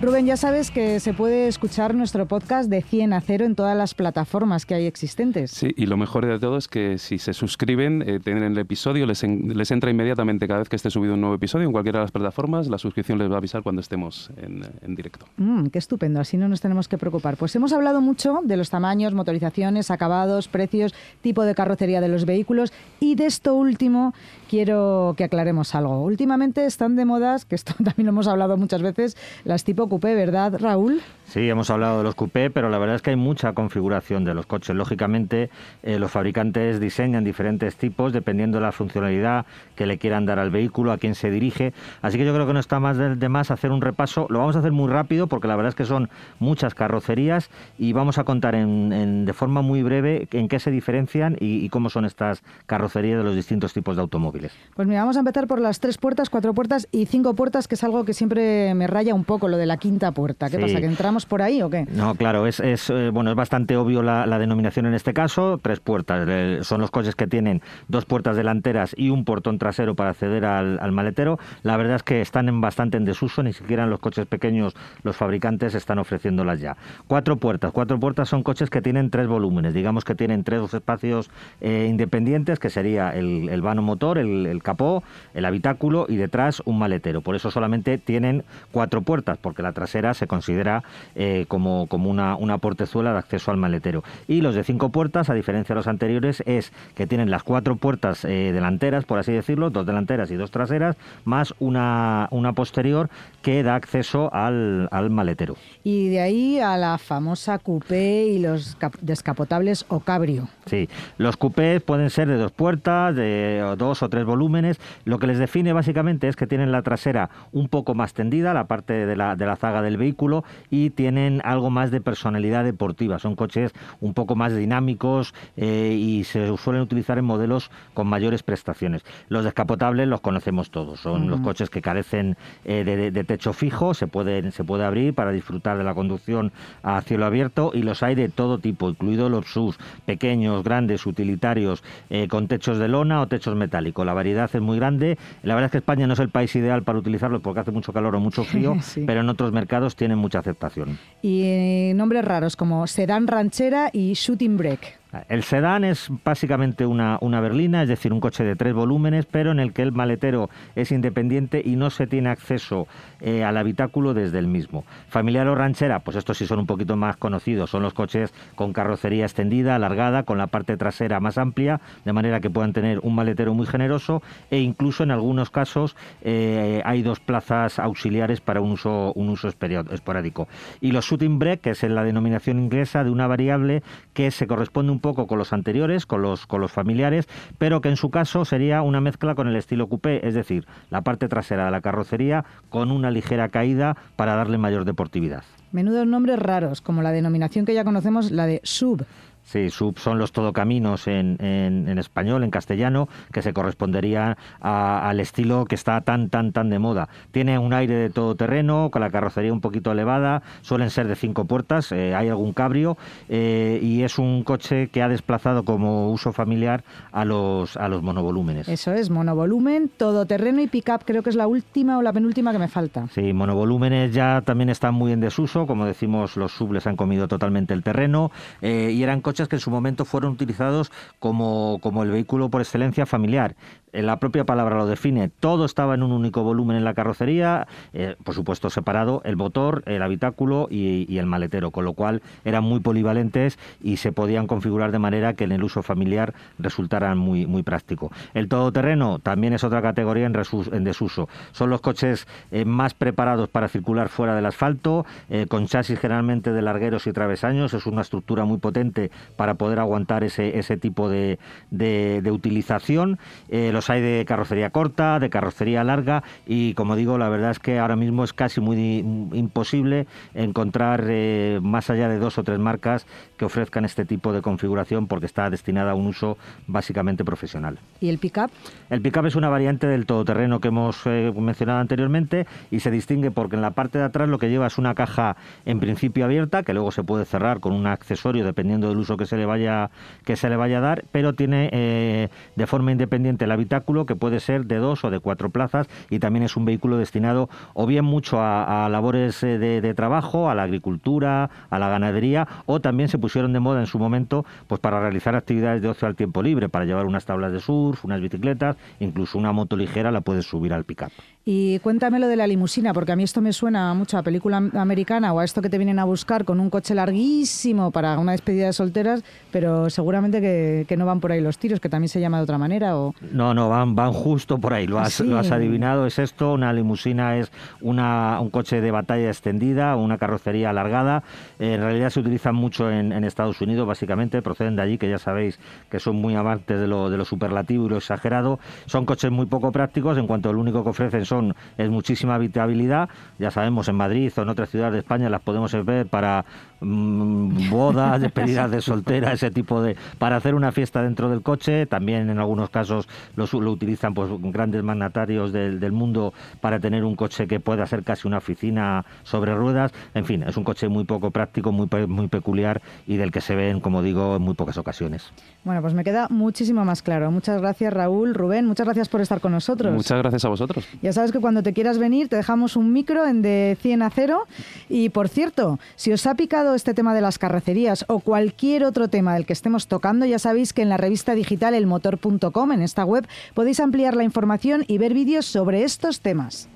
Rubén, 0.01 0.25
ya 0.25 0.35
sabes 0.35 0.71
que 0.71 0.99
se 0.99 1.13
puede 1.13 1.47
escuchar 1.47 1.95
nuestro 1.95 2.27
podcast 2.27 2.69
de 2.69 2.81
100 2.81 3.13
a 3.13 3.21
0 3.21 3.45
en 3.45 3.55
todas 3.55 3.77
las 3.77 3.93
plataformas 3.93 4.65
que 4.65 4.75
hay 4.75 4.85
existentes. 4.87 5.51
Sí, 5.51 5.73
y 5.77 5.85
lo 5.85 5.95
mejor 5.95 6.25
de 6.25 6.37
todo 6.37 6.57
es 6.57 6.67
que 6.67 6.97
si 6.97 7.17
se 7.17 7.31
suscriben, 7.31 8.03
eh, 8.05 8.19
tienen 8.19 8.43
el 8.43 8.57
episodio, 8.57 9.05
les, 9.05 9.23
les, 9.23 9.71
entra 9.71 9.89
inmediatamente 9.89 10.47
cada 10.47 10.59
vez 10.59 10.67
que 10.67 10.75
esté 10.75 10.91
subido 10.91 11.13
un 11.13 11.21
nuevo 11.21 11.35
episodio 11.35 11.65
en 11.65 11.71
cualquiera 11.71 11.99
de 11.99 12.03
las 12.03 12.11
plataformas, 12.11 12.67
la 12.67 12.77
suscripción 12.77 13.17
les 13.19 13.29
va 13.29 13.35
a 13.35 13.37
avisar 13.37 13.63
cuando 13.63 13.79
estemos 13.79 14.31
en, 14.35 14.95
directo. 14.95 15.27
Mm, 15.37 15.67
qué 15.67 15.79
estupendo, 15.79 16.19
así 16.19 16.35
no 16.35 16.49
nos 16.49 16.59
tenemos 16.59 16.89
que 16.89 16.97
preocupar. 16.97 17.37
Pues 17.37 17.55
hemos 17.55 17.71
hablado 17.71 18.01
mucho 18.01 18.41
de 18.43 18.57
los 18.57 18.69
tamaños, 18.69 19.13
motorizaciones, 19.13 19.91
acabados, 19.91 20.49
precios, 20.49 20.93
tipo 21.21 21.43
de 21.43 21.55
carrocería 21.55 22.01
de 22.01 22.09
los 22.09 22.25
vehículos 22.25 22.73
y 22.99 23.15
de 23.15 23.27
esto 23.27 23.55
último 23.55 24.13
quiero 24.49 25.15
que 25.17 25.23
aclaremos 25.23 25.73
algo. 25.73 26.03
Últimamente 26.03 26.65
están 26.65 26.97
de 26.97 27.05
modas, 27.05 27.45
que 27.45 27.55
esto 27.55 27.73
también 27.83 28.07
lo 28.07 28.09
hemos 28.09 28.27
hablado 28.27 28.57
muchas 28.57 28.81
veces, 28.81 29.15
las 29.45 29.63
tipo 29.63 29.84
coupé, 29.89 30.15
¿verdad, 30.15 30.57
Raúl? 30.59 31.01
Sí, 31.25 31.49
hemos 31.49 31.69
hablado 31.69 31.97
de 31.97 32.03
los 32.03 32.15
coupé, 32.15 32.49
pero 32.49 32.69
la 32.69 32.77
verdad 32.77 32.95
es 32.95 33.01
que 33.01 33.09
hay 33.09 33.15
mucha 33.15 33.53
configuración 33.53 34.23
de 34.23 34.33
los 34.33 34.45
coches. 34.45 34.75
Lógicamente, 34.75 35.49
eh, 35.83 35.99
los 35.99 36.11
fabricantes 36.11 36.79
diseñan 36.79 37.23
diferentes 37.23 37.75
tipos 37.75 38.13
dependiendo 38.13 38.59
de 38.59 38.61
la 38.61 38.71
funcionalidad 38.71 39.45
que 39.75 39.85
le 39.85 39.97
quieran 39.97 40.25
dar 40.25 40.39
al 40.39 40.51
vehículo, 40.51 40.91
a 40.91 40.97
quién 40.97 41.15
se 41.15 41.31
dirige. 41.31 41.73
Así 42.01 42.17
que 42.17 42.25
yo 42.25 42.33
creo 42.33 42.45
que 42.45 42.53
no 42.53 42.59
está 42.59 42.79
más 42.79 42.97
de, 42.97 43.29
más 43.29 43.51
hacer 43.51 43.71
un 43.71 43.81
repaso. 43.81 44.27
Lo 44.29 44.39
vamos 44.39 44.55
a 44.55 44.59
hacer 44.59 44.71
muy 44.71 44.89
rápido 44.89 45.27
porque 45.27 45.47
la 45.47 45.55
verdad 45.55 45.69
es 45.69 45.75
que 45.75 45.85
son 45.85 46.09
muchas 46.39 46.75
carrocerías 46.75 47.49
y 47.77 47.93
vamos 47.93 48.17
a 48.17 48.23
contar 48.23 48.55
en, 48.55 49.25
de 49.25 49.33
forma 49.33 49.61
muy 49.61 49.81
breve 49.81 50.27
en 50.31 50.47
qué 50.47 50.59
se 50.59 50.71
diferencian 50.71 51.37
y, 51.39 51.65
cómo 51.69 51.89
son 51.89 52.05
estas 52.05 52.43
carrocerías 52.67 53.17
de 53.17 53.23
los 53.23 53.35
distintos 53.35 53.73
tipos 53.73 53.95
de 53.95 54.01
automóviles. 54.01 54.53
Pues 54.75 54.87
mira, 54.87 55.01
vamos 55.01 55.17
a 55.17 55.19
empezar 55.19 55.47
por 55.47 55.59
las 55.59 55.79
tres 55.79 55.97
puertas, 55.97 56.29
cuatro 56.29 56.53
puertas 56.53 56.87
y 56.91 57.07
cinco 57.07 57.33
puertas, 57.33 57.67
que 57.67 57.75
es 57.75 57.83
algo 57.83 58.05
que 58.05 58.13
siempre 58.13 58.73
me 58.75 58.87
raya 58.87 59.13
un 59.13 59.25
poco, 59.25 59.47
lo 59.47 59.57
de 59.57 59.65
la 59.65 59.77
quinta 59.77 60.11
puerta. 60.11 60.49
¿Qué 60.49 60.59
pasa? 60.59 60.79
¿Que 60.79 60.85
entramos 60.85 61.14
por 61.23 61.41
ahí 61.41 61.61
o 61.61 61.69
qué? 61.69 61.85
No, 61.89 62.15
claro, 62.15 62.45
es, 62.47 62.59
eh, 62.59 63.09
bueno, 63.13 63.29
es 63.29 63.35
bastante 63.37 63.77
obvio 63.77 64.03
la, 64.03 64.25
denominación 64.37 64.87
en 64.87 64.93
este 64.93 65.13
caso. 65.13 65.57
Tres 65.61 65.79
puertas. 65.79 66.67
son 66.67 66.81
los 66.81 66.91
coches 66.91 67.15
que 67.15 67.27
tienen 67.27 67.61
dos 67.87 68.05
puertas 68.05 68.35
delanteras 68.35 68.93
y 68.97 69.11
un 69.11 69.23
portón 69.23 69.57
trasero 69.57 69.95
para 69.95 70.09
acceder 70.09 70.43
al, 70.43 70.91
maletero. 70.91 71.39
La 71.63 71.77
verdad 71.77 71.95
es 71.95 72.03
que 72.03 72.21
están 72.21 72.49
en 72.49 72.59
bastante 72.59 72.97
en 72.97 73.05
desuso, 73.05 73.43
ni 73.43 73.53
siquiera 73.53 73.85
en 73.85 73.89
los 73.89 73.99
coches 73.99 74.25
pequeños 74.25 74.75
los 75.03 75.15
fabricantes 75.15 75.75
están 75.75 75.99
ofreciéndolas 75.99 76.59
ya. 76.59 76.75
Cuatro 77.07 77.37
puertas. 77.37 77.71
Cuatro 77.71 77.99
puertas 77.99 78.27
son 78.27 78.43
coches 78.43 78.69
que 78.69 78.81
tienen 78.81 79.09
tres 79.09 79.27
volúmenes. 79.27 79.73
Digamos 79.73 80.03
que 80.03 80.15
tienen 80.15 80.43
tres 80.43 80.73
espacios 80.73 81.29
eh, 81.61 81.87
independientes, 81.89 82.59
que 82.59 82.69
sería 82.69 83.11
el, 83.11 83.61
vano 83.61 83.81
motor, 83.81 84.17
el, 84.17 84.45
el 84.45 84.61
capó, 84.63 85.03
el 85.33 85.45
habitáculo 85.45 86.07
y 86.09 86.15
detrás 86.15 86.61
un 86.65 86.79
maletero. 86.79 87.21
Por 87.21 87.35
eso 87.35 87.51
solamente 87.51 87.97
tienen 87.97 88.43
cuatro 88.71 89.01
puertas, 89.01 89.37
porque 89.37 89.61
la 89.61 89.73
trasera 89.73 90.13
se 90.13 90.27
considera 90.27 90.83
eh, 91.15 91.45
como, 91.47 91.87
como 91.87 92.09
una, 92.09 92.35
una 92.35 92.57
portezuela 92.57 93.11
de 93.13 93.19
acceso 93.19 93.51
al 93.51 93.57
maletero. 93.57 94.03
Y 94.27 94.41
los 94.41 94.55
de 94.55 94.63
cinco 94.63 94.89
puertas, 94.89 95.29
a 95.29 95.33
diferencia 95.33 95.73
de 95.73 95.79
los 95.79 95.87
anteriores, 95.87 96.43
es 96.45 96.71
que 96.95 97.07
tienen 97.07 97.29
las 97.29 97.43
cuatro 97.43 97.75
puertas 97.75 98.25
eh, 98.25 98.51
delanteras, 98.53 99.05
por 99.05 99.19
así 99.19 99.31
decirlo, 99.31 99.69
dos 99.69 99.85
delanteras 99.85 100.31
y 100.31 100.35
dos 100.35 100.51
traseras, 100.51 100.97
más 101.23 101.53
una, 101.59 102.27
una 102.31 102.53
posterior 102.53 103.09
que 103.41 103.63
da 103.63 103.75
acceso 103.75 104.33
al, 104.33 104.87
al 104.91 105.09
maletero. 105.09 105.55
Y 105.83 106.09
de 106.09 106.21
ahí 106.21 106.59
a 106.59 106.77
la 106.77 106.97
famosa 106.97 107.59
coupé 107.59 108.25
y 108.25 108.39
los 108.39 108.77
descapotables 109.01 109.85
o 109.89 109.99
cabrio. 109.99 110.47
Sí, 110.65 110.89
los 111.17 111.37
coupés 111.37 111.81
pueden 111.81 112.09
ser 112.09 112.27
de 112.27 112.37
dos 112.37 112.51
puertas, 112.51 113.15
de 113.15 113.75
dos 113.77 114.01
o 114.01 114.09
tres 114.09 114.25
volúmenes. 114.25 114.79
Lo 115.03 115.19
que 115.19 115.27
les 115.27 115.37
define 115.37 115.73
básicamente 115.73 116.27
es 116.27 116.35
que 116.35 116.47
tienen 116.47 116.71
la 116.71 116.81
trasera 116.81 117.29
un 117.51 117.67
poco 117.67 117.93
más 117.93 118.13
tendida, 118.13 118.53
la 118.53 118.65
parte 118.65 119.05
de 119.05 119.15
la, 119.15 119.35
de 119.35 119.45
la 119.45 119.55
zaga 119.55 119.81
del 119.81 119.97
vehículo, 119.97 120.43
y 120.69 120.89
tienen 120.95 121.41
algo 121.43 121.69
más 121.69 121.91
de 121.91 122.01
personalidad 122.01 122.63
deportiva. 122.63 123.19
Son 123.19 123.35
coches 123.35 123.73
un 123.99 124.13
poco 124.13 124.35
más 124.35 124.55
dinámicos 124.55 125.33
eh, 125.57 125.95
y 125.99 126.23
se 126.23 126.55
suelen 126.57 126.81
utilizar 126.81 127.17
en 127.17 127.25
modelos 127.25 127.69
con 127.93 128.07
mayores 128.07 128.43
prestaciones. 128.43 129.03
Los 129.29 129.43
descapotables 129.43 130.07
los 130.07 130.21
conocemos 130.21 130.71
todos. 130.71 130.99
Son 130.99 131.29
los 131.29 131.41
coches 131.41 131.69
que 131.69 131.81
carecen 131.81 132.37
eh, 132.63 132.83
de, 132.83 133.23
techo 133.23 133.53
fijo, 133.53 133.93
se 133.93 134.07
pueden 134.07 134.51
se 134.51 134.63
puede 134.63 134.85
abrir 134.85 135.13
para 135.13 135.31
disfrutar 135.31 135.77
de 135.77 135.83
la 135.83 135.93
conducción 135.93 136.51
a 136.83 137.01
cielo 137.01 137.25
abierto 137.25 137.71
y 137.73 137.81
los 137.81 138.03
hay 138.03 138.15
de 138.15 138.29
todo 138.29 138.59
tipo, 138.59 138.89
incluidos 138.89 139.29
los 139.29 139.47
SUS, 139.47 139.77
pequeños, 140.05 140.63
grandes, 140.63 141.05
utilitarios, 141.05 141.83
eh, 142.09 142.27
con 142.27 142.47
techos 142.47 142.77
de 142.77 142.87
lona 142.87 143.21
o 143.21 143.27
techos 143.27 143.55
metálicos. 143.55 144.05
La 144.05 144.13
variedad 144.13 144.49
es 144.51 144.61
muy 144.61 144.77
grande. 144.77 145.17
La 145.43 145.55
verdad 145.55 145.67
es 145.67 145.71
que 145.71 145.77
España 145.79 146.07
no 146.07 146.13
es 146.13 146.19
el 146.19 146.29
país 146.29 146.55
ideal 146.55 146.83
para 146.83 146.99
utilizarlos 146.99 147.41
porque 147.41 147.59
hace 147.59 147.71
mucho 147.71 147.93
calor 147.93 148.15
o 148.15 148.19
mucho 148.19 148.43
frío, 148.43 148.75
pero 149.05 149.21
en 149.21 149.29
otros 149.29 149.51
mercados 149.51 149.95
tienen 149.95 150.17
mucha 150.17 150.39
aceptación. 150.39 150.84
Y 151.21 151.43
eh, 151.43 151.93
nombres 151.95 152.23
raros 152.25 152.55
como 152.55 152.85
sedán 152.87 153.27
ranchera 153.27 153.89
y 153.91 154.13
shooting 154.13 154.57
break. 154.57 154.99
El 155.29 155.43
sedán 155.43 155.83
es 155.83 156.09
básicamente 156.23 156.85
una, 156.85 157.17
una, 157.21 157.39
berlina, 157.39 157.83
es 157.83 157.89
decir, 157.89 158.11
un 158.11 158.19
coche 158.19 158.43
de 158.43 158.55
tres 158.55 158.73
volúmenes, 158.73 159.25
pero 159.25 159.51
en 159.51 159.59
el 159.59 159.73
que 159.73 159.81
el 159.81 159.91
maletero 159.91 160.49
es 160.75 160.91
independiente 160.91 161.61
y 161.63 161.75
no 161.75 161.89
se 161.89 162.07
tiene 162.07 162.29
acceso 162.29 162.87
eh, 163.21 163.43
al 163.43 163.57
habitáculo 163.57 164.13
desde 164.13 164.39
el 164.39 164.47
mismo. 164.47 164.83
Familiar 165.09 165.47
o 165.47 165.55
ranchera, 165.55 165.99
pues 165.99 166.17
estos 166.17 166.37
sí 166.37 166.45
son 166.45 166.59
un 166.59 166.65
poquito 166.65 166.95
más 166.95 167.17
conocidos, 167.17 167.69
son 167.69 167.83
los 167.83 167.93
coches 167.93 168.33
con 168.55 168.73
carrocería 168.73 169.25
extendida, 169.25 169.75
alargada, 169.75 170.23
con 170.23 170.37
la 170.37 170.47
parte 170.47 170.77
trasera 170.77 171.19
más 171.19 171.37
amplia, 171.37 171.79
de 172.03 172.13
manera 172.13 172.39
que 172.39 172.49
puedan 172.49 172.73
tener 172.73 172.99
un 173.03 173.15
maletero 173.15 173.53
muy 173.53 173.67
generoso 173.67 174.21
e 174.51 174.59
incluso 174.59 175.03
en 175.03 175.11
algunos 175.11 175.49
casos 175.49 175.95
eh, 176.21 176.81
hay 176.85 177.01
dos 177.01 177.19
plazas 177.19 177.79
auxiliares 177.79 178.41
para 178.41 178.61
un 178.61 178.71
uso, 178.71 179.13
un 179.13 179.29
uso 179.29 179.47
esporádico. 179.47 180.47
Y 180.81 180.91
los 180.91 181.05
shooting 181.05 181.39
break, 181.39 181.61
que 181.61 181.69
es 181.71 181.83
la 181.83 182.03
denominación 182.03 182.59
inglesa 182.59 183.03
de 183.03 183.11
una 183.11 183.27
variable 183.27 183.83
que 184.13 184.31
se 184.31 184.47
corresponde 184.47 184.91
un 184.91 184.99
poco 185.05 185.27
con 185.27 185.37
los 185.37 185.53
anteriores, 185.53 186.07
con 186.07 186.23
los, 186.23 186.47
con 186.47 186.61
los 186.61 186.71
familiares, 186.71 187.27
pero 187.59 187.79
que 187.79 187.89
en 187.89 187.95
su 187.95 188.09
caso 188.09 188.43
sería 188.43 188.81
una 188.81 189.01
mezcla 189.01 189.35
con 189.35 189.47
el 189.47 189.55
estilo 189.55 189.85
coupé, 189.85 190.27
es 190.27 190.33
decir, 190.33 190.65
la 190.89 191.03
parte 191.03 191.27
trasera 191.27 191.65
de 191.65 191.71
la 191.71 191.81
carrocería 191.81 192.43
con 192.69 192.89
una 192.89 193.11
ligera 193.11 193.49
caída 193.49 193.95
para 194.15 194.33
darle 194.33 194.57
mayor 194.57 194.83
deportividad. 194.83 195.43
Menudos 195.71 196.07
nombres 196.07 196.39
raros, 196.39 196.81
como 196.81 197.03
la 197.03 197.11
denominación 197.11 197.65
que 197.65 197.75
ya 197.75 197.83
conocemos, 197.83 198.31
la 198.31 198.47
de 198.47 198.61
sub. 198.63 199.05
Sí, 199.45 199.69
sub 199.69 199.99
son 199.99 200.17
los 200.17 200.31
todocaminos 200.31 201.07
en, 201.07 201.37
en, 201.39 201.97
español, 201.99 202.43
en 202.43 202.49
castellano, 202.49 203.07
que 203.31 203.43
se 203.43 203.53
correspondería 203.53 204.37
al 204.59 205.19
estilo 205.19 205.65
que 205.65 205.75
está 205.75 206.01
tan, 206.01 206.29
tan, 206.29 206.51
tan 206.51 206.69
de 206.71 206.79
moda. 206.79 207.09
Tiene 207.31 207.59
un 207.59 207.71
aire 207.73 207.93
de 207.95 208.09
todoterreno, 208.09 208.89
con 208.89 209.01
la 209.01 209.11
carrocería 209.11 209.53
un 209.53 209.61
poquito 209.61 209.91
elevada, 209.91 210.41
suelen 210.61 210.89
ser 210.89 211.07
de 211.07 211.15
cinco 211.15 211.45
puertas, 211.45 211.91
eh, 211.91 212.15
hay 212.15 212.29
algún 212.29 212.53
cabrio, 212.53 212.97
eh, 213.29 213.79
y 213.81 214.01
es 214.01 214.17
un 214.17 214.43
coche 214.43 214.87
que 214.87 215.03
ha 215.03 215.07
desplazado 215.07 215.63
como 215.63 216.09
uso 216.09 216.33
familiar 216.33 216.83
a 217.11 217.23
los, 217.23 217.77
a 217.77 217.87
los 217.87 218.01
monovolúmenes. 218.01 218.67
Eso 218.67 218.93
es, 218.93 219.11
monovolumen, 219.11 219.91
todoterreno 219.95 220.59
y 220.59 220.67
pickup, 220.67 221.03
creo 221.05 221.21
que 221.21 221.29
es 221.29 221.35
la 221.35 221.45
última 221.45 221.99
o 221.99 222.01
la 222.01 222.13
penúltima 222.13 222.51
que 222.51 222.59
me 222.59 222.67
falta. 222.67 223.07
Sí, 223.13 223.31
monovolúmenes 223.31 224.11
ya 224.11 224.41
también 224.41 224.69
están 224.69 224.95
muy 224.95 225.11
en 225.11 225.19
desuso, 225.19 225.67
como 225.67 225.85
decimos, 225.85 226.35
los 226.35 226.51
sub 226.51 226.73
les 226.73 226.87
han 226.87 226.95
comido 226.95 227.27
totalmente 227.27 227.75
el 227.75 227.83
terreno, 227.83 228.31
eh, 228.61 228.89
y 228.91 229.03
eran 229.03 229.21
coches 229.21 229.34
que 229.35 229.55
en 229.55 229.59
su 229.59 229.69
momento 229.69 230.05
fueron 230.05 230.31
utilizados 230.31 230.91
como, 231.19 231.79
como 231.81 232.03
el 232.03 232.11
vehículo 232.11 232.49
por 232.49 232.61
excelencia 232.61 233.05
familiar 233.05 233.55
la 234.01 234.19
propia 234.19 234.43
palabra 234.43 234.77
lo 234.77 234.87
define, 234.87 235.29
todo 235.29 235.65
estaba 235.65 235.95
en 235.95 236.03
un 236.03 236.11
único 236.11 236.43
volumen 236.43 236.77
en 236.77 236.83
la 236.83 236.93
carrocería, 236.93 237.67
eh, 237.93 238.15
por 238.23 238.35
supuesto 238.35 238.69
separado, 238.69 239.21
el 239.25 239.35
motor, 239.35 239.83
el 239.85 240.01
habitáculo 240.01 240.67
y, 240.69 241.17
el 241.17 241.25
maletero, 241.25 241.71
con 241.71 241.85
lo 241.85 241.93
cual 241.93 242.21
eran 242.43 242.63
muy 242.63 242.79
polivalentes 242.81 243.57
y 243.81 243.97
se 243.97 244.11
podían 244.11 244.47
configurar 244.47 244.91
de 244.91 244.99
manera 244.99 245.33
que 245.33 245.45
en 245.45 245.53
el 245.53 245.63
uso 245.63 245.81
familiar 245.81 246.33
resultaran 246.59 247.17
muy, 247.17 247.45
muy 247.45 247.63
práctico. 247.63 248.11
El 248.33 248.49
todoterreno 248.49 249.19
también 249.19 249.53
es 249.53 249.63
otra 249.63 249.81
categoría 249.81 250.25
en, 250.25 250.83
desuso. 250.83 251.29
Son 251.51 251.69
los 251.69 251.81
coches 251.81 252.27
eh, 252.51 252.65
más 252.65 252.93
preparados 252.93 253.49
para 253.49 253.69
circular 253.69 254.09
fuera 254.09 254.35
del 254.35 254.45
asfalto, 254.45 255.05
eh, 255.29 255.45
con 255.47 255.67
chasis 255.67 255.99
generalmente 255.99 256.51
de 256.51 256.61
largueros 256.61 257.07
y 257.07 257.13
travesaños, 257.13 257.73
es 257.73 257.85
una 257.85 258.01
estructura 258.01 258.45
muy 258.45 258.57
potente 258.57 259.11
para 259.37 259.53
poder 259.53 259.79
aguantar 259.79 260.23
ese, 260.23 260.59
ese 260.59 260.77
tipo 260.77 261.09
de, 261.09 261.39
de, 261.71 262.31
utilización. 262.31 263.17
los 263.49 263.84
hay 263.89 264.01
de 264.01 264.25
carrocería 264.25 264.69
corta, 264.69 265.19
de 265.19 265.29
carrocería 265.29 265.83
larga 265.83 266.23
y 266.45 266.73
como 266.73 266.95
digo, 266.95 267.17
la 267.17 267.29
verdad 267.29 267.51
es 267.51 267.59
que 267.59 267.79
ahora 267.79 267.95
mismo 267.95 268.23
es 268.23 268.33
casi 268.33 268.61
muy 268.61 268.99
imposible 269.33 270.07
encontrar 270.33 271.05
eh, 271.07 271.59
más 271.61 271.89
allá 271.89 272.09
de 272.09 272.17
dos 272.17 272.37
o 272.37 272.43
tres 272.43 272.59
marcas 272.59 273.05
que 273.37 273.45
ofrezcan 273.45 273.85
este 273.85 274.05
tipo 274.05 274.33
de 274.33 274.41
configuración 274.41 275.07
porque 275.07 275.25
está 275.25 275.49
destinada 275.49 275.91
a 275.91 275.95
un 275.95 276.07
uso 276.07 276.37
básicamente 276.67 277.23
profesional. 277.23 277.77
¿Y 277.99 278.09
el 278.09 278.17
pickup? 278.17 278.49
El 278.89 279.01
pickup 279.01 279.25
es 279.25 279.35
una 279.35 279.49
variante 279.49 279.87
del 279.87 280.05
todoterreno 280.05 280.59
que 280.59 280.69
hemos 280.69 281.01
eh, 281.05 281.31
mencionado 281.37 281.79
anteriormente 281.79 282.47
y 282.71 282.79
se 282.79 282.91
distingue 282.91 283.31
porque 283.31 283.55
en 283.55 283.61
la 283.61 283.71
parte 283.71 283.97
de 283.97 284.05
atrás 284.05 284.29
lo 284.29 284.39
que 284.39 284.49
lleva 284.49 284.67
es 284.67 284.77
una 284.77 284.95
caja 284.95 285.35
en 285.65 285.79
principio 285.79 286.25
abierta 286.25 286.63
que 286.63 286.73
luego 286.73 286.91
se 286.91 287.03
puede 287.03 287.25
cerrar 287.25 287.59
con 287.59 287.73
un 287.73 287.87
accesorio 287.87 288.45
dependiendo 288.45 288.89
del 288.89 288.97
uso 288.97 289.17
que 289.17 289.25
se 289.25 289.37
le 289.37 289.45
vaya 289.45 289.89
que 290.23 290.35
se 290.35 290.49
le 290.49 290.55
vaya 290.55 290.77
a 290.79 290.81
dar, 290.81 291.05
pero 291.11 291.33
tiene 291.33 291.69
eh, 291.71 292.29
de 292.55 292.67
forma 292.67 292.91
independiente 292.91 293.47
la 293.47 293.53
habitación 293.53 293.74
que 294.05 294.15
puede 294.15 294.39
ser 294.39 294.65
de 294.65 294.77
dos 294.77 295.03
o 295.03 295.09
de 295.09 295.19
cuatro 295.19 295.49
plazas 295.49 295.87
y 296.09 296.19
también 296.19 296.43
es 296.43 296.55
un 296.55 296.65
vehículo 296.65 296.97
destinado 296.97 297.49
o 297.73 297.85
bien 297.85 298.05
mucho 298.05 298.37
a, 298.39 298.87
labores 298.89 299.43
eh, 299.43 299.57
de, 299.57 299.93
trabajo, 299.93 300.49
a 300.49 300.55
la 300.55 300.63
agricultura, 300.63 301.49
a 301.69 301.79
la 301.79 301.89
ganadería 301.89 302.47
o 302.65 302.79
también 302.79 303.09
se 303.09 303.17
pusieron 303.17 303.53
de 303.53 303.59
moda 303.59 303.79
en 303.79 303.87
su 303.87 303.99
momento 303.99 304.45
pues 304.67 304.79
para 304.79 304.99
realizar 304.99 305.35
actividades 305.35 305.81
de 305.81 305.89
ocio 305.89 306.07
al 306.07 306.15
tiempo 306.15 306.41
libre, 306.41 306.69
para 306.69 306.85
llevar 306.85 307.05
unas 307.05 307.25
tablas 307.25 307.51
de 307.51 307.59
surf, 307.59 308.03
unas 308.05 308.21
bicicletas, 308.21 308.77
incluso 308.99 309.37
una 309.37 309.51
moto 309.51 309.75
ligera 309.75 310.11
la 310.11 310.21
puedes 310.21 310.45
subir 310.45 310.73
al 310.73 310.85
pickup. 310.85 311.11
Y 311.47 311.77
cuéntame 311.77 312.17
lo 312.17 312.27
de 312.27 312.37
la 312.37 312.47
limusina, 312.47 312.91
porque 312.91 313.11
a 313.11 313.15
mí 313.15 313.21
esto 313.21 313.39
me 313.39 313.53
suena 313.53 313.93
mucho 313.93 314.17
a 314.17 314.23
película 314.23 314.57
americana 314.57 315.31
o 315.31 315.39
a 315.39 315.43
esto 315.43 315.61
que 315.61 315.69
te 315.69 315.77
vienen 315.77 315.99
a 315.99 316.03
buscar 316.03 316.43
con 316.43 316.59
un 316.59 316.71
coche 316.71 316.95
larguísimo 316.95 317.91
para 317.91 318.17
una 318.17 318.31
despedida 318.31 318.65
de 318.65 318.73
solteras, 318.73 319.23
pero 319.51 319.91
seguramente 319.91 320.41
que, 320.41 320.97
no 320.97 321.05
van 321.05 321.19
por 321.19 321.31
ahí 321.31 321.41
los 321.41 321.59
tiros, 321.59 321.79
que 321.79 321.87
también 321.87 322.09
se 322.09 322.19
llama 322.19 322.37
de 322.37 322.43
otra 322.45 322.57
manera. 322.57 322.97
O... 322.97 323.13
No, 323.31 323.53
no, 323.53 323.69
van, 323.69 323.93
van 323.93 324.11
justo 324.11 324.57
por 324.57 324.73
ahí, 324.73 324.87
lo 324.87 324.97
has, 324.97 325.19
lo 325.19 325.37
has 325.37 325.51
adivinado, 325.51 326.07
es 326.07 326.17
esto, 326.17 326.53
una 326.53 326.73
limusina 326.73 327.37
es 327.37 327.51
una, 327.79 328.39
un 328.41 328.49
coche 328.49 328.81
de 328.81 328.89
batalla 328.89 329.27
extendida, 329.27 329.95
una 329.97 330.17
carrocería 330.17 330.71
alargada, 330.71 331.21
en 331.59 331.79
realidad 331.79 332.09
se 332.09 332.21
utilizan 332.21 332.55
mucho 332.55 332.89
en, 332.89 333.23
Estados 333.23 333.61
Unidos, 333.61 333.85
básicamente, 333.87 334.41
proceden 334.41 334.75
de 334.75 334.81
allí, 334.81 334.97
que 334.97 335.09
ya 335.11 335.19
sabéis 335.19 335.59
que 335.91 335.99
son 335.99 336.15
muy 336.15 336.33
amantes 336.33 336.79
de 336.79 336.87
lo, 336.87 337.11
de 337.11 337.17
lo 337.17 337.25
superlativo 337.25 337.85
y 337.85 337.89
lo 337.89 337.97
exagerado, 337.97 338.59
son 338.87 339.05
coches 339.05 339.29
muy 339.29 339.45
poco 339.45 339.71
prácticos 339.71 340.17
en 340.17 340.25
cuanto 340.25 340.49
al 340.49 340.55
único 340.55 340.83
que 340.83 340.89
ofrecen 340.89 341.23
son 341.25 341.34
es 341.77 341.89
muchísima 341.89 342.35
habitabilidad. 342.35 343.09
Ya 343.39 343.51
sabemos, 343.51 343.87
en 343.87 343.95
Madrid 343.95 344.31
o 344.35 344.41
en 344.41 344.49
otras 344.49 344.69
ciudades 344.69 344.93
de 344.93 344.99
España 344.99 345.29
las 345.29 345.41
podemos 345.41 345.71
ver 345.85 346.07
para 346.07 346.45
mm, 346.81 347.69
bodas, 347.69 348.21
despedidas 348.25 348.71
de 348.71 348.81
soltera, 348.81 349.33
ese 349.33 349.51
tipo 349.51 349.81
de... 349.81 349.95
para 350.17 350.37
hacer 350.37 350.55
una 350.55 350.71
fiesta 350.71 351.01
dentro 351.01 351.29
del 351.29 351.41
coche. 351.41 351.85
También 351.85 352.29
en 352.29 352.39
algunos 352.39 352.69
casos 352.69 353.07
lo, 353.35 353.45
lo 353.59 353.71
utilizan 353.71 354.13
pues 354.13 354.29
grandes 354.51 354.83
mandatarios 354.83 355.51
del, 355.51 355.79
del, 355.79 355.91
mundo 355.91 356.33
para 356.61 356.79
tener 356.79 357.03
un 357.03 357.15
coche 357.15 357.47
que 357.47 357.59
pueda 357.59 357.85
ser 357.85 358.03
casi 358.03 358.27
una 358.27 358.37
oficina 358.37 359.05
sobre 359.23 359.53
ruedas. 359.55 359.91
En 360.13 360.25
fin, 360.25 360.43
es 360.43 360.57
un 360.57 360.63
coche 360.63 360.87
muy 360.89 361.05
poco 361.05 361.31
práctico, 361.31 361.71
muy, 361.71 361.87
muy 362.07 362.27
peculiar 362.27 362.81
y 363.07 363.17
del 363.17 363.31
que 363.31 363.41
se 363.41 363.55
ven, 363.55 363.79
como 363.79 364.01
digo, 364.01 364.35
en 364.35 364.41
muy 364.41 364.53
pocas 364.53 364.77
ocasiones. 364.77 365.31
Bueno, 365.63 365.81
pues 365.81 365.93
me 365.93 366.03
queda 366.03 366.27
muchísimo 366.29 366.85
más 366.85 367.01
claro. 367.01 367.31
Muchas 367.31 367.59
gracias, 367.59 367.93
Raúl, 367.93 368.33
Rubén, 368.33 368.65
muchas 368.65 368.85
gracias 368.85 369.09
por 369.09 369.21
estar 369.21 369.41
con 369.41 369.51
nosotros. 369.51 369.93
Muchas 369.93 370.19
gracias 370.19 370.45
a 370.45 370.49
vosotros. 370.49 370.87
Ya 371.01 371.13
sabes 371.13 371.24
que 371.31 371.39
cuando 371.39 371.63
te 371.63 371.73
quieras 371.73 371.97
venir 371.97 372.29
te 372.29 372.35
dejamos 372.35 372.75
un 372.75 372.93
micro 372.93 373.25
en 373.27 373.41
de 373.41 373.77
100 373.81 374.01
a 374.01 374.09
0. 374.09 374.47
Y 374.89 375.09
por 375.09 375.29
cierto, 375.29 375.79
si 375.95 376.11
os 376.11 376.25
ha 376.25 376.35
picado 376.35 376.75
este 376.75 376.93
tema 376.93 377.13
de 377.13 377.21
las 377.21 377.37
carrocerías 377.37 378.05
o 378.07 378.19
cualquier 378.19 378.83
otro 378.83 379.07
tema 379.07 379.33
del 379.33 379.45
que 379.45 379.53
estemos 379.53 379.87
tocando, 379.87 380.25
ya 380.25 380.39
sabéis 380.39 380.73
que 380.73 380.81
en 380.81 380.89
la 380.89 380.97
revista 380.97 381.35
digital 381.35 381.73
elmotor.com, 381.73 382.71
en 382.71 382.81
esta 382.81 383.05
web, 383.05 383.27
podéis 383.53 383.79
ampliar 383.79 384.15
la 384.15 384.23
información 384.23 384.83
y 384.87 384.97
ver 384.97 385.13
vídeos 385.13 385.45
sobre 385.45 385.83
estos 385.83 386.21
temas. 386.21 386.67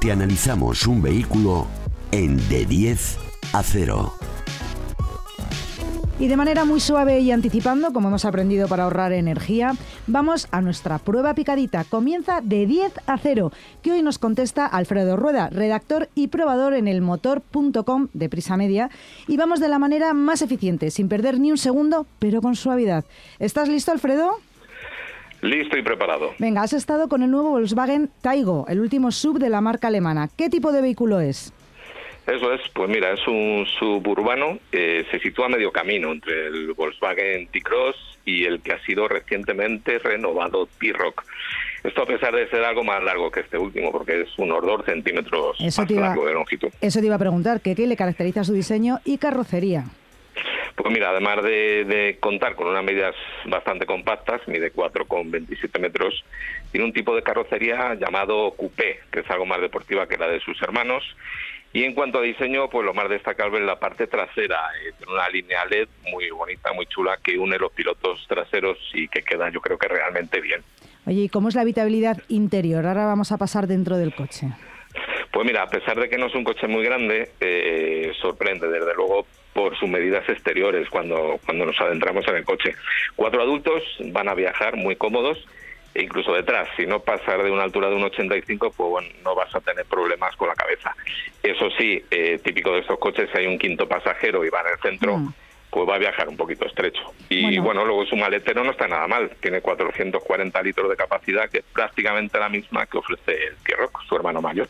Te 0.00 0.12
analizamos 0.12 0.86
un 0.86 1.00
vehículo 1.00 1.66
en 2.12 2.36
de 2.48 2.66
10 2.66 3.18
a 3.54 3.62
0. 3.62 4.23
Y 6.24 6.26
de 6.26 6.38
manera 6.38 6.64
muy 6.64 6.80
suave 6.80 7.20
y 7.20 7.30
anticipando, 7.32 7.92
como 7.92 8.08
hemos 8.08 8.24
aprendido 8.24 8.66
para 8.66 8.84
ahorrar 8.84 9.12
energía, 9.12 9.72
vamos 10.06 10.48
a 10.52 10.62
nuestra 10.62 10.98
prueba 10.98 11.34
picadita. 11.34 11.84
Comienza 11.84 12.40
de 12.40 12.64
10 12.64 12.94
a 13.06 13.18
0, 13.18 13.52
que 13.82 13.92
hoy 13.92 14.02
nos 14.02 14.18
contesta 14.18 14.64
Alfredo 14.64 15.18
Rueda, 15.18 15.50
redactor 15.50 16.08
y 16.14 16.28
probador 16.28 16.72
en 16.72 16.88
elmotor.com 16.88 18.08
de 18.14 18.30
Prisa 18.30 18.56
Media. 18.56 18.88
Y 19.28 19.36
vamos 19.36 19.60
de 19.60 19.68
la 19.68 19.78
manera 19.78 20.14
más 20.14 20.40
eficiente, 20.40 20.90
sin 20.90 21.10
perder 21.10 21.38
ni 21.38 21.50
un 21.50 21.58
segundo, 21.58 22.06
pero 22.20 22.40
con 22.40 22.56
suavidad. 22.56 23.04
¿Estás 23.38 23.68
listo, 23.68 23.92
Alfredo? 23.92 24.38
Listo 25.42 25.76
y 25.76 25.82
preparado. 25.82 26.30
Venga, 26.38 26.62
has 26.62 26.72
estado 26.72 27.10
con 27.10 27.22
el 27.22 27.30
nuevo 27.30 27.50
Volkswagen 27.50 28.08
Taigo, 28.22 28.64
el 28.68 28.80
último 28.80 29.12
sub 29.12 29.38
de 29.38 29.50
la 29.50 29.60
marca 29.60 29.88
alemana. 29.88 30.30
¿Qué 30.34 30.48
tipo 30.48 30.72
de 30.72 30.80
vehículo 30.80 31.20
es? 31.20 31.52
Eso 32.26 32.52
es, 32.54 32.60
pues 32.72 32.88
mira, 32.88 33.12
es 33.12 33.26
un 33.26 33.66
suburbano, 33.78 34.58
eh, 34.72 35.04
se 35.10 35.18
sitúa 35.18 35.46
a 35.46 35.50
medio 35.50 35.70
camino 35.70 36.10
entre 36.10 36.46
el 36.46 36.72
Volkswagen 36.72 37.48
T-Cross 37.48 38.18
y 38.24 38.44
el 38.44 38.62
que 38.62 38.72
ha 38.72 38.82
sido 38.84 39.06
recientemente 39.08 39.98
renovado 39.98 40.66
T-Rock. 40.78 41.24
Esto 41.82 42.02
a 42.02 42.06
pesar 42.06 42.34
de 42.34 42.48
ser 42.48 42.64
algo 42.64 42.82
más 42.82 43.02
largo 43.04 43.30
que 43.30 43.40
este 43.40 43.58
último, 43.58 43.92
porque 43.92 44.22
es 44.22 44.38
unos 44.38 44.64
dos 44.64 44.86
centímetros 44.86 45.60
más 45.60 45.90
largo 45.90 46.24
de 46.24 46.32
longitud. 46.32 46.70
Eso 46.80 47.00
te 47.00 47.06
iba 47.06 47.16
a 47.16 47.18
preguntar, 47.18 47.60
¿qué, 47.60 47.74
¿qué 47.74 47.86
le 47.86 47.96
caracteriza 47.96 48.42
su 48.42 48.54
diseño 48.54 49.00
y 49.04 49.18
carrocería? 49.18 49.84
Pues 50.76 50.92
mira, 50.92 51.10
además 51.10 51.42
de, 51.42 52.16
contar 52.20 52.56
con 52.56 52.66
unas 52.66 52.82
medidas 52.82 53.14
bastante 53.46 53.86
compactas, 53.86 54.40
mide 54.48 54.72
4,27 54.72 55.78
metros, 55.78 56.24
tiene 56.72 56.86
un 56.86 56.92
tipo 56.92 57.14
de 57.14 57.22
carrocería 57.22 57.94
llamado 57.94 58.52
coupé, 58.56 59.00
que 59.12 59.20
es 59.20 59.30
algo 59.30 59.46
más 59.46 59.60
deportiva 59.60 60.08
que 60.08 60.18
la 60.18 60.26
de 60.26 60.40
sus 60.40 60.60
hermanos, 60.62 61.04
y 61.74 61.82
en 61.82 61.92
cuanto 61.92 62.20
a 62.20 62.22
diseño, 62.22 62.70
pues 62.70 62.86
lo 62.86 62.94
más 62.94 63.08
destacable 63.08 63.58
es 63.58 63.64
la 63.64 63.80
parte 63.80 64.06
trasera. 64.06 64.60
Eh, 64.80 64.92
tiene 64.96 65.12
una 65.12 65.28
línea 65.28 65.64
LED 65.64 65.88
muy 66.08 66.30
bonita, 66.30 66.72
muy 66.72 66.86
chula, 66.86 67.18
que 67.20 67.36
une 67.36 67.58
los 67.58 67.72
pilotos 67.72 68.24
traseros 68.28 68.78
y 68.94 69.08
que 69.08 69.22
queda 69.22 69.50
yo 69.50 69.60
creo 69.60 69.76
que 69.76 69.88
realmente 69.88 70.40
bien. 70.40 70.62
Oye, 71.04 71.22
¿y 71.22 71.28
cómo 71.28 71.48
es 71.48 71.56
la 71.56 71.62
habitabilidad 71.62 72.22
interior? 72.28 72.86
Ahora 72.86 73.06
vamos 73.06 73.32
a 73.32 73.38
pasar 73.38 73.66
dentro 73.66 73.96
del 73.96 74.14
coche. 74.14 74.46
Pues 75.32 75.44
mira, 75.44 75.64
a 75.64 75.68
pesar 75.68 75.98
de 75.98 76.08
que 76.08 76.16
no 76.16 76.26
es 76.26 76.34
un 76.36 76.44
coche 76.44 76.68
muy 76.68 76.84
grande, 76.84 77.32
eh, 77.40 78.12
sorprende 78.22 78.68
desde 78.68 78.94
luego 78.94 79.26
por 79.52 79.76
sus 79.76 79.88
medidas 79.88 80.28
exteriores 80.28 80.88
cuando, 80.88 81.40
cuando 81.44 81.66
nos 81.66 81.80
adentramos 81.80 82.24
en 82.28 82.36
el 82.36 82.44
coche. 82.44 82.76
Cuatro 83.16 83.42
adultos 83.42 83.82
van 84.12 84.28
a 84.28 84.34
viajar 84.34 84.76
muy 84.76 84.94
cómodos 84.94 85.44
e 85.94 86.02
incluso 86.02 86.32
detrás. 86.32 86.68
Si 86.76 86.86
no 86.86 87.00
pasar 87.00 87.42
de 87.42 87.50
una 87.50 87.62
altura 87.62 87.88
de 87.88 87.94
un 87.94 88.04
85, 88.04 88.72
pues 88.76 88.90
bueno, 88.90 89.08
no 89.22 89.34
vas 89.34 89.54
a 89.54 89.60
tener 89.60 89.84
problemas 89.86 90.34
con 90.36 90.48
la 90.48 90.54
cabeza. 90.54 90.94
Eso 91.42 91.70
sí, 91.78 92.02
eh, 92.10 92.40
típico 92.42 92.72
de 92.72 92.80
estos 92.80 92.98
coches, 92.98 93.30
si 93.32 93.38
hay 93.38 93.46
un 93.46 93.58
quinto 93.58 93.86
pasajero 93.86 94.44
y 94.44 94.50
va 94.50 94.62
en 94.62 94.66
el 94.72 94.78
centro, 94.80 95.16
mm. 95.18 95.34
pues 95.70 95.88
va 95.88 95.94
a 95.94 95.98
viajar 95.98 96.28
un 96.28 96.36
poquito 96.36 96.66
estrecho. 96.66 97.02
Y 97.28 97.58
bueno. 97.58 97.84
luego 97.84 98.04
su 98.06 98.16
maletero 98.16 98.64
no 98.64 98.72
está 98.72 98.88
nada 98.88 99.06
mal. 99.06 99.30
Tiene 99.40 99.60
440 99.60 100.62
litros 100.62 100.90
de 100.90 100.96
capacidad, 100.96 101.48
que 101.48 101.58
es 101.58 101.64
prácticamente 101.72 102.38
la 102.38 102.48
misma 102.48 102.86
que 102.86 102.98
ofrece 102.98 103.32
el 103.32 103.56
T-Rock, 103.64 104.02
su 104.08 104.16
hermano 104.16 104.42
mayor. 104.42 104.68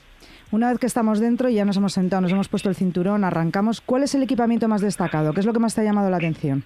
Una 0.50 0.70
vez 0.70 0.78
que 0.78 0.86
estamos 0.86 1.20
dentro 1.20 1.48
y 1.48 1.54
ya 1.54 1.64
nos 1.64 1.76
hemos 1.78 1.94
sentado, 1.94 2.22
nos 2.22 2.30
hemos 2.30 2.48
puesto 2.48 2.68
el 2.68 2.76
cinturón, 2.76 3.24
arrancamos, 3.24 3.80
¿cuál 3.80 4.04
es 4.04 4.14
el 4.14 4.22
equipamiento 4.22 4.68
más 4.68 4.82
destacado? 4.82 5.32
¿Qué 5.32 5.40
es 5.40 5.46
lo 5.46 5.52
que 5.52 5.58
más 5.58 5.74
te 5.74 5.80
ha 5.80 5.84
llamado 5.84 6.10
la 6.10 6.18
atención? 6.18 6.64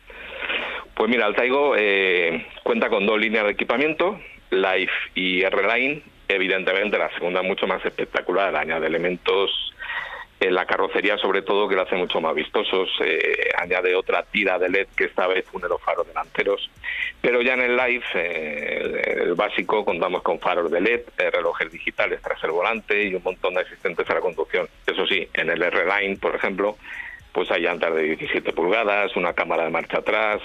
Pues 0.95 1.09
mira, 1.09 1.27
el 1.27 1.35
Taigo 1.35 1.75
eh, 1.77 2.45
cuenta 2.65 2.91
con 2.91 3.07
dos 3.07 3.19
líneas 3.19 3.45
de 3.45 3.53
equipamiento, 3.53 4.19
Life 4.51 4.93
y 5.15 5.43
R-Line, 5.43 6.03
evidentemente 6.29 6.99
la 6.99 7.11
segunda 7.15 7.43
mucho 7.43 7.67
más 7.67 7.85
espectacular, 7.85 8.55
añade 8.57 8.87
elementos 8.87 9.51
en 10.41 10.55
la 10.55 10.67
carrocería 10.67 11.19
sobre 11.19 11.43
todo 11.43 11.69
que 11.69 11.75
lo 11.75 11.83
hace 11.83 11.97
mucho 11.97 12.21
más 12.21 12.35
vistosos, 12.35 12.89
eh, 13.05 13.51
añade 13.59 13.95
otra 13.97 14.23
tira 14.23 14.59
de 14.59 14.69
LED 14.69 14.87
que 14.97 15.05
esta 15.05 15.27
vez 15.27 15.45
une 15.53 15.69
los 15.69 15.83
faros 15.83 16.07
delanteros, 16.07 16.71
pero 17.21 17.43
ya 17.43 17.55
en 17.55 17.63
el 17.63 17.77
Life, 17.77 18.07
eh, 18.15 19.23
el 19.23 19.35
básico, 19.35 19.85
contamos 19.85 20.23
con 20.23 20.39
faros 20.39 20.71
de 20.71 20.81
LED, 20.81 21.01
eh, 21.19 21.31
relojes 21.31 21.73
digitales 21.73 22.23
tras 22.23 22.43
el 22.45 22.53
volante 22.53 23.03
y 23.05 23.15
un 23.15 23.23
montón 23.23 23.55
de 23.55 23.63
asistentes 23.63 24.09
a 24.09 24.15
la 24.15 24.21
conducción. 24.21 24.69
Eso 24.87 25.07
sí, 25.07 25.29
en 25.35 25.51
el 25.51 25.61
R-Line, 25.61 26.19
por 26.19 26.37
ejemplo, 26.37 26.77
pues 27.33 27.51
hay 27.51 27.63
llantas 27.63 27.95
de 27.95 28.03
17 28.03 28.53
pulgadas, 28.53 29.15
una 29.17 29.33
cámara 29.33 29.65
de 29.65 29.71
marcha 29.71 29.99
atrás, 29.99 30.41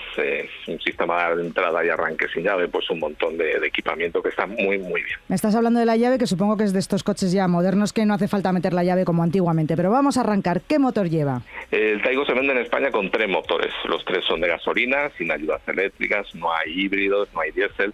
un 0.67 0.79
sistema 0.79 1.33
de 1.35 1.43
entrada 1.43 1.83
y 1.85 1.89
arranque 1.89 2.27
sin 2.33 2.43
llave, 2.43 2.67
pues 2.67 2.89
un 2.89 2.99
montón 2.99 3.37
de, 3.37 3.53
equipamiento 3.63 4.21
que 4.21 4.29
está 4.29 4.45
muy, 4.45 4.77
muy 4.77 5.01
bien. 5.01 5.17
Me 5.27 5.35
estás 5.35 5.55
hablando 5.55 5.79
de 5.79 5.85
la 5.85 5.95
llave, 5.95 6.17
que 6.17 6.27
supongo 6.27 6.57
que 6.57 6.63
es 6.63 6.73
de 6.73 6.79
estos 6.79 7.03
coches 7.03 7.31
ya 7.31 7.47
modernos 7.47 7.93
que 7.93 8.05
no 8.05 8.13
hace 8.13 8.27
falta 8.27 8.51
meter 8.51 8.73
la 8.73 8.83
llave 8.83 9.05
como 9.05 9.23
antiguamente, 9.23 9.75
pero 9.75 9.89
vamos 9.89 10.17
a 10.17 10.21
arrancar. 10.21 10.61
¿Qué 10.61 10.79
motor 10.79 11.09
lleva? 11.09 11.41
El 11.71 12.01
Taigo 12.01 12.25
se 12.25 12.33
vende 12.33 12.53
en 12.53 12.59
España 12.59 12.91
con 12.91 13.09
tres 13.09 13.29
motores. 13.29 13.73
Los 13.85 14.03
tres 14.05 14.23
son 14.25 14.41
de 14.41 14.49
gasolina, 14.49 15.09
sin 15.17 15.31
ayudas 15.31 15.61
eléctricas, 15.67 16.33
no 16.35 16.53
hay 16.53 16.81
híbridos, 16.81 17.29
no 17.33 17.41
hay 17.41 17.51
diésel 17.51 17.93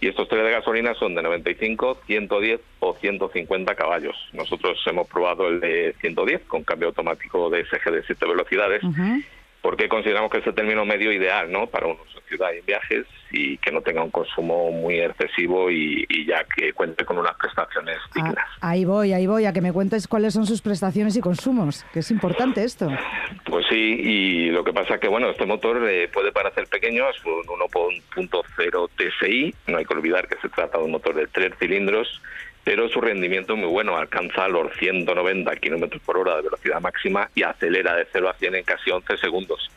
y 0.00 0.08
estos 0.08 0.28
tres 0.28 0.44
de 0.44 0.50
gasolina 0.50 0.94
son 0.94 1.14
de 1.14 1.22
95, 1.22 1.98
110 2.06 2.60
o 2.80 2.94
150 2.94 3.74
caballos. 3.74 4.16
Nosotros 4.32 4.78
hemos 4.86 5.06
probado 5.08 5.48
el 5.48 5.60
de 5.60 5.94
110 6.00 6.42
con 6.48 6.64
cambio 6.64 6.88
automático 6.88 7.50
de 7.50 7.64
SG 7.64 7.90
de 7.90 8.02
7 8.04 8.26
velocidades 8.26 8.82
porque 9.62 9.88
consideramos 9.88 10.30
que 10.30 10.38
es 10.38 10.46
el 10.46 10.54
término 10.54 10.84
medio 10.84 11.12
ideal 11.12 11.50
¿no? 11.50 11.66
para 11.66 11.86
un 11.86 11.98
uso 12.00 12.20
ciudad 12.30 12.50
y 12.52 12.60
viajes 12.64 13.06
y 13.32 13.58
que 13.58 13.70
no 13.70 13.80
tenga 13.82 14.02
un 14.02 14.10
consumo 14.10 14.70
muy 14.70 15.00
excesivo 15.00 15.70
y, 15.70 16.06
ya 16.26 16.44
que 16.44 16.72
cuente 16.72 17.04
con 17.04 17.18
unas 17.18 17.34
prestaciones 17.36 17.98
ah, 17.98 18.10
dignas. 18.14 18.46
ahí 18.60 18.84
voy, 18.84 19.12
ahí 19.12 19.26
voy, 19.26 19.44
a 19.46 19.52
que 19.52 19.60
me 19.60 19.72
cuentes 19.72 20.08
cuáles 20.08 20.34
son 20.34 20.46
sus 20.46 20.62
prestaciones 20.62 21.16
y 21.16 21.20
consumos, 21.20 21.84
que 21.92 22.00
es 22.00 22.10
importante 22.10 22.64
esto. 22.64 22.88
Pues 23.44 23.66
sí, 23.68 23.76
y 23.76 24.50
lo 24.50 24.64
que 24.64 24.72
pasa 24.72 24.94
es 24.94 25.00
que 25.00 25.08
bueno, 25.08 25.30
este 25.30 25.46
motor 25.46 25.80
eh, 25.88 26.08
puede 26.08 26.32
parecer 26.32 26.66
pequeño, 26.68 27.08
es 27.10 27.24
un 27.24 27.42
1.0 27.44 28.90
TSI, 28.96 29.54
no 29.66 29.78
hay 29.78 29.84
que 29.84 29.94
olvidar 29.94 30.28
que 30.28 30.36
se 30.40 30.48
trata 30.48 30.78
de 30.78 30.84
un 30.84 30.92
motor 30.92 31.14
de 31.14 31.26
tres 31.26 31.52
cilindros, 31.58 32.20
pero 32.64 32.88
su 32.88 33.00
rendimiento 33.00 33.54
es 33.54 33.58
muy 33.58 33.68
bueno, 33.68 33.96
alcanza 33.96 34.48
los 34.48 34.72
190 34.76 35.56
kilómetros 35.56 36.02
por 36.02 36.18
hora 36.18 36.36
de 36.36 36.42
velocidad 36.42 36.80
máxima 36.80 37.30
y 37.34 37.42
acelera 37.42 37.94
de 37.96 38.06
0 38.12 38.28
a 38.28 38.34
100 38.34 38.54
en 38.54 38.64
casi 38.64 38.90
11 38.90 39.16
segundos. 39.16 39.70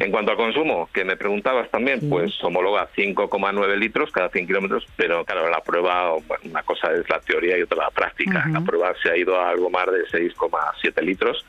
En 0.00 0.10
cuanto 0.10 0.30
al 0.30 0.38
consumo, 0.38 0.88
que 0.92 1.04
me 1.04 1.16
preguntabas 1.16 1.70
también, 1.70 2.08
pues 2.08 2.42
homologa 2.42 2.88
5,9 2.96 3.76
litros 3.76 4.10
cada 4.10 4.30
100 4.30 4.46
kilómetros, 4.46 4.86
pero 4.96 5.24
claro, 5.24 5.50
la 5.50 5.60
prueba, 5.60 6.14
una 6.44 6.62
cosa 6.62 6.92
es 6.92 7.08
la 7.10 7.20
teoría 7.20 7.58
y 7.58 7.62
otra 7.62 7.84
la 7.84 7.90
práctica. 7.90 8.46
La 8.50 8.60
prueba 8.60 8.94
se 9.02 9.10
ha 9.10 9.16
ido 9.16 9.38
a 9.38 9.50
algo 9.50 9.68
más 9.68 9.86
de 9.86 10.06
6,7 10.06 11.02
litros, 11.02 11.44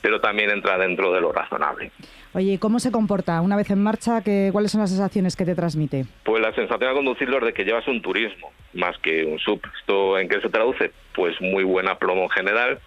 pero 0.00 0.20
también 0.20 0.50
entra 0.50 0.78
dentro 0.78 1.12
de 1.12 1.20
lo 1.20 1.32
razonable. 1.32 1.90
Oye, 2.36 2.58
¿cómo 2.58 2.80
se 2.80 2.92
comporta 2.92 3.40
una 3.40 3.56
vez 3.56 3.70
en 3.70 3.82
marcha? 3.82 4.20
Que, 4.20 4.50
¿Cuáles 4.52 4.70
son 4.70 4.82
las 4.82 4.90
sensaciones 4.90 5.36
que 5.36 5.46
te 5.46 5.54
transmite? 5.54 6.04
Pues 6.22 6.42
la 6.42 6.52
sensación 6.54 6.90
de 6.90 6.94
conducirlo 6.94 7.38
es 7.38 7.44
de 7.46 7.54
que 7.54 7.64
llevas 7.64 7.88
un 7.88 8.02
turismo 8.02 8.52
más 8.74 8.94
que 8.98 9.24
un 9.24 9.38
sub. 9.38 9.58
¿Esto 9.80 10.18
en 10.18 10.28
qué 10.28 10.42
se 10.42 10.50
traduce? 10.50 10.92
Pues 11.14 11.40
muy 11.40 11.64
buena 11.64 11.98
plomo 11.98 12.24
en 12.24 12.28
general. 12.28 12.78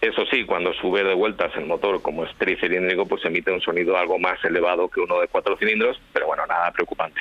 Eso 0.00 0.24
sí, 0.30 0.44
cuando 0.44 0.72
sube 0.74 1.02
de 1.02 1.12
vueltas 1.12 1.50
el 1.56 1.66
motor 1.66 2.02
como 2.02 2.22
es 2.24 2.32
tricilíndrico, 2.36 3.04
pues 3.04 3.24
emite 3.24 3.50
un 3.50 3.60
sonido 3.60 3.96
algo 3.96 4.16
más 4.20 4.38
elevado 4.44 4.88
que 4.88 5.00
uno 5.00 5.18
de 5.18 5.26
cuatro 5.26 5.56
cilindros, 5.56 6.00
pero 6.12 6.28
bueno, 6.28 6.46
nada 6.46 6.70
preocupante. 6.70 7.20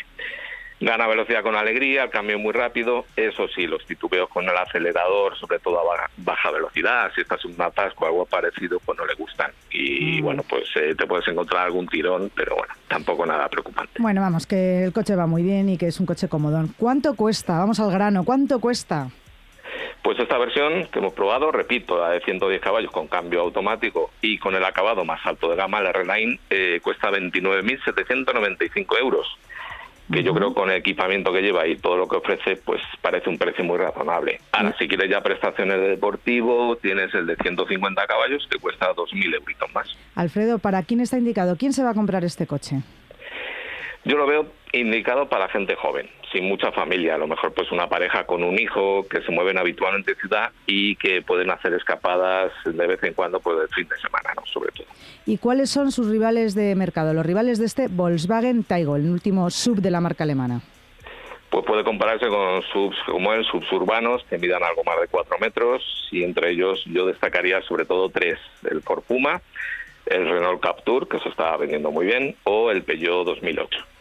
Gana 0.83 1.07
velocidad 1.07 1.43
con 1.43 1.55
alegría, 1.55 2.03
el 2.03 2.09
cambio 2.09 2.37
muy 2.37 2.51
rápido. 2.51 3.05
Eso 3.15 3.47
sí, 3.47 3.67
los 3.67 3.85
titubeos 3.85 4.27
con 4.27 4.43
el 4.43 4.57
acelerador, 4.57 5.37
sobre 5.37 5.59
todo 5.59 5.79
a 5.79 6.09
baja 6.17 6.51
velocidad, 6.51 7.09
si 7.15 7.21
estás 7.21 7.39
en 7.45 7.53
un 7.53 7.61
atasco 7.61 8.03
o 8.03 8.07
algo 8.07 8.25
parecido, 8.25 8.81
pues 8.81 8.97
no 8.97 9.05
le 9.05 9.13
gustan. 9.13 9.49
Y 9.71 10.19
mm. 10.19 10.25
bueno, 10.25 10.43
pues 10.43 10.65
eh, 10.75 10.93
te 10.93 11.07
puedes 11.07 11.25
encontrar 11.29 11.67
algún 11.67 11.87
tirón, 11.87 12.29
pero 12.35 12.57
bueno, 12.57 12.73
tampoco 12.89 13.25
nada 13.25 13.47
preocupante. 13.47 13.93
Bueno, 13.97 14.19
vamos, 14.19 14.45
que 14.45 14.83
el 14.83 14.91
coche 14.91 15.15
va 15.15 15.25
muy 15.25 15.41
bien 15.41 15.69
y 15.69 15.77
que 15.77 15.87
es 15.87 16.01
un 16.01 16.05
coche 16.05 16.27
cómodo. 16.27 16.61
¿Cuánto 16.77 17.15
cuesta? 17.15 17.59
Vamos 17.59 17.79
al 17.79 17.89
grano, 17.89 18.25
¿cuánto 18.25 18.59
cuesta? 18.59 19.07
Pues 20.01 20.19
esta 20.19 20.37
versión 20.37 20.87
que 20.87 20.99
hemos 20.99 21.13
probado, 21.13 21.49
repito, 21.53 21.97
la 21.97 22.09
de 22.09 22.19
110 22.19 22.59
caballos 22.59 22.91
con 22.91 23.07
cambio 23.07 23.39
automático 23.39 24.11
y 24.19 24.37
con 24.37 24.53
el 24.53 24.65
acabado 24.65 25.05
más 25.05 25.25
alto 25.25 25.49
de 25.49 25.55
gama, 25.55 25.79
la 25.79 25.91
R-Line, 25.91 26.41
eh, 26.49 26.81
cuesta 26.83 27.09
29.795 27.09 28.99
euros 28.99 29.37
que 30.11 30.23
yo 30.23 30.33
creo 30.33 30.53
con 30.53 30.69
el 30.69 30.77
equipamiento 30.77 31.31
que 31.31 31.41
lleva 31.41 31.67
y 31.67 31.77
todo 31.77 31.97
lo 31.97 32.07
que 32.07 32.17
ofrece, 32.17 32.57
pues 32.57 32.81
parece 33.01 33.29
un 33.29 33.37
precio 33.37 33.63
muy 33.63 33.77
razonable. 33.77 34.39
Ahora, 34.51 34.75
si 34.77 34.87
quieres 34.87 35.09
ya 35.09 35.21
prestaciones 35.21 35.79
de 35.79 35.89
deportivo, 35.89 36.75
tienes 36.77 37.13
el 37.13 37.27
de 37.27 37.35
150 37.35 38.05
caballos 38.05 38.47
que 38.49 38.59
cuesta 38.59 38.93
2.000 38.93 39.35
euros 39.35 39.73
más. 39.73 39.87
Alfredo, 40.15 40.59
¿para 40.59 40.83
quién 40.83 40.99
está 40.99 41.17
indicado? 41.17 41.55
¿Quién 41.57 41.73
se 41.73 41.83
va 41.83 41.91
a 41.91 41.93
comprar 41.93 42.23
este 42.23 42.47
coche? 42.47 42.81
Yo 44.05 44.17
lo 44.17 44.27
veo 44.27 44.47
indicado 44.73 45.29
para 45.29 45.47
gente 45.47 45.75
joven, 45.75 46.09
sin 46.31 46.45
mucha 46.45 46.71
familia, 46.73 47.15
a 47.15 47.17
lo 47.17 47.27
mejor 47.27 47.53
pues 47.53 47.71
una 47.71 47.87
pareja 47.87 48.25
con 48.25 48.43
un 48.43 48.59
hijo 48.59 49.07
que 49.07 49.21
se 49.21 49.31
mueven 49.31 49.57
habitualmente 49.57 50.11
en 50.11 50.17
ciudad 50.17 50.51
y 50.65 50.97
que 50.97 51.21
pueden 51.21 51.49
hacer 51.51 51.73
escapadas 51.73 52.51
de 52.65 52.87
vez 52.87 53.01
en 53.03 53.13
cuando 53.13 53.39
pues 53.39 53.57
el 53.61 53.69
fin 53.69 53.87
de 53.87 53.97
semana, 53.97 54.33
¿no? 54.35 54.45
sobre 54.45 54.71
todo. 54.71 54.87
¿Y 55.25 55.37
cuáles 55.37 55.69
son 55.69 55.91
sus 55.93 56.09
rivales 56.09 56.53
de 56.53 56.75
mercado, 56.75 57.13
los 57.13 57.25
rivales 57.25 57.59
de 57.59 57.65
este 57.65 57.87
Volkswagen 57.87 58.65
Taigo, 58.65 58.97
el 58.97 59.09
último 59.09 59.49
sub 59.49 59.79
de 59.79 59.91
la 59.91 60.01
marca 60.01 60.25
alemana? 60.25 60.61
Pues 61.49 61.65
puede 61.65 61.85
compararse 61.85 62.27
con 62.27 62.61
subs 62.63 62.97
como 63.05 63.31
el 63.31 63.45
subs 63.45 63.71
urbanos 63.71 64.25
que 64.29 64.37
midan 64.37 64.63
algo 64.63 64.83
más 64.83 64.99
de 64.99 65.07
4 65.07 65.37
metros 65.39 66.09
y 66.11 66.23
entre 66.23 66.49
ellos 66.49 66.83
yo 66.87 67.05
destacaría 67.05 67.61
sobre 67.61 67.85
todo 67.85 68.09
tres, 68.09 68.37
el 68.69 68.81
Ford 68.81 69.03
Puma, 69.03 69.41
el 70.07 70.27
Renault 70.27 70.61
Captur, 70.61 71.07
que 71.07 71.19
se 71.19 71.29
está 71.29 71.55
vendiendo 71.55 71.91
muy 71.91 72.05
bien, 72.05 72.35
o 72.43 72.71
el 72.71 72.83
Peugeot 72.83 73.25
2008. 73.25 73.92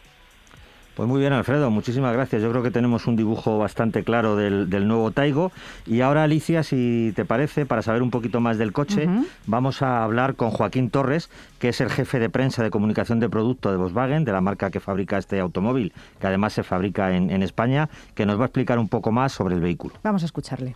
Pues 0.95 1.09
muy 1.09 1.19
bien, 1.19 1.33
Alfredo, 1.33 1.71
muchísimas 1.71 2.13
gracias. 2.13 2.43
Yo 2.43 2.51
creo 2.51 2.61
que 2.61 2.69
tenemos 2.69 3.07
un 3.07 3.15
dibujo 3.15 3.57
bastante 3.57 4.03
claro 4.03 4.35
del, 4.35 4.87
nuevo 4.87 5.09
Taigo. 5.09 5.51
Y 5.87 6.01
ahora, 6.01 6.23
Alicia, 6.23 6.61
si 6.61 7.13
te 7.15 7.25
parece, 7.25 7.65
para 7.65 7.81
saber 7.81 8.03
un 8.03 8.11
poquito 8.11 8.39
más 8.41 8.59
del 8.59 8.73
coche, 8.73 9.09
vamos 9.47 9.81
a 9.81 10.03
hablar 10.03 10.35
con 10.35 10.51
Joaquín 10.51 10.91
Torres, 10.91 11.31
que 11.57 11.69
es 11.69 11.81
el 11.81 11.89
jefe 11.89 12.19
de 12.19 12.29
prensa 12.29 12.61
de 12.61 12.69
comunicación 12.69 13.19
de 13.19 13.27
producto 13.27 13.71
de 13.71 13.77
Volkswagen, 13.77 14.23
de 14.23 14.33
la 14.33 14.41
marca 14.41 14.69
que 14.69 14.79
fabrica 14.79 15.17
este 15.17 15.39
automóvil, 15.39 15.93
que 16.19 16.27
además 16.27 16.53
se 16.53 16.61
fabrica 16.61 17.15
en, 17.15 17.41
España, 17.41 17.89
que 18.13 18.27
nos 18.27 18.37
va 18.37 18.43
a 18.43 18.45
explicar 18.45 18.77
un 18.77 18.87
poco 18.87 19.11
más 19.11 19.31
sobre 19.31 19.55
el 19.55 19.61
vehículo. 19.61 19.95
Vamos 20.03 20.21
a 20.21 20.27
escucharle. 20.27 20.75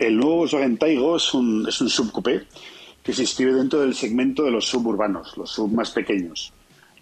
El 0.00 0.16
nuevo 0.16 0.36
Volkswagen 0.36 0.78
Taigo 0.78 1.16
es 1.16 1.34
un, 1.34 1.66
es 1.68 1.80
un 1.82 1.90
subcoupé 1.90 2.46
que 3.02 3.12
se 3.12 3.20
inscribe 3.20 3.52
dentro 3.52 3.80
del 3.80 3.94
segmento 3.94 4.42
de 4.42 4.50
los 4.50 4.64
suburbanos, 4.64 5.36
los 5.36 5.50
sub 5.50 5.70
más 5.70 5.90
pequeños. 5.90 6.53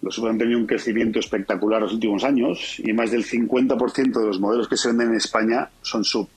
Los 0.03 0.15
sub 0.15 0.27
han 0.27 0.37
tenido 0.37 0.59
un 0.59 0.67
crecimiento 0.67 1.19
espectacular 1.19 1.81
los 1.81 1.93
últimos 1.93 2.25
años 2.25 2.75
y 2.79 2.91
más 2.91 3.09
del 3.09 3.23
50% 3.23 4.19
de 4.19 4.25
los 4.25 4.39
modelos 4.39 4.67
que 4.67 4.75
se 4.75 4.89
venden 4.89 5.09
en 5.09 5.15
España 5.15 5.69
son 5.81 6.03
sub. 6.03 6.27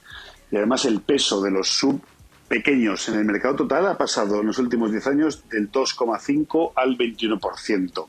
Y 0.52 0.56
además 0.56 0.84
el 0.84 1.00
peso 1.00 1.42
de 1.42 1.50
los 1.50 1.68
sub 1.68 2.00
pequeños 2.46 3.08
en 3.08 3.18
el 3.18 3.24
mercado 3.24 3.56
total 3.56 3.88
ha 3.88 3.98
pasado 3.98 4.40
en 4.40 4.46
los 4.46 4.58
últimos 4.58 4.92
10 4.92 5.06
años 5.08 5.48
del 5.48 5.70
2,5 5.72 6.72
al 6.76 6.96
21%. 6.96 8.06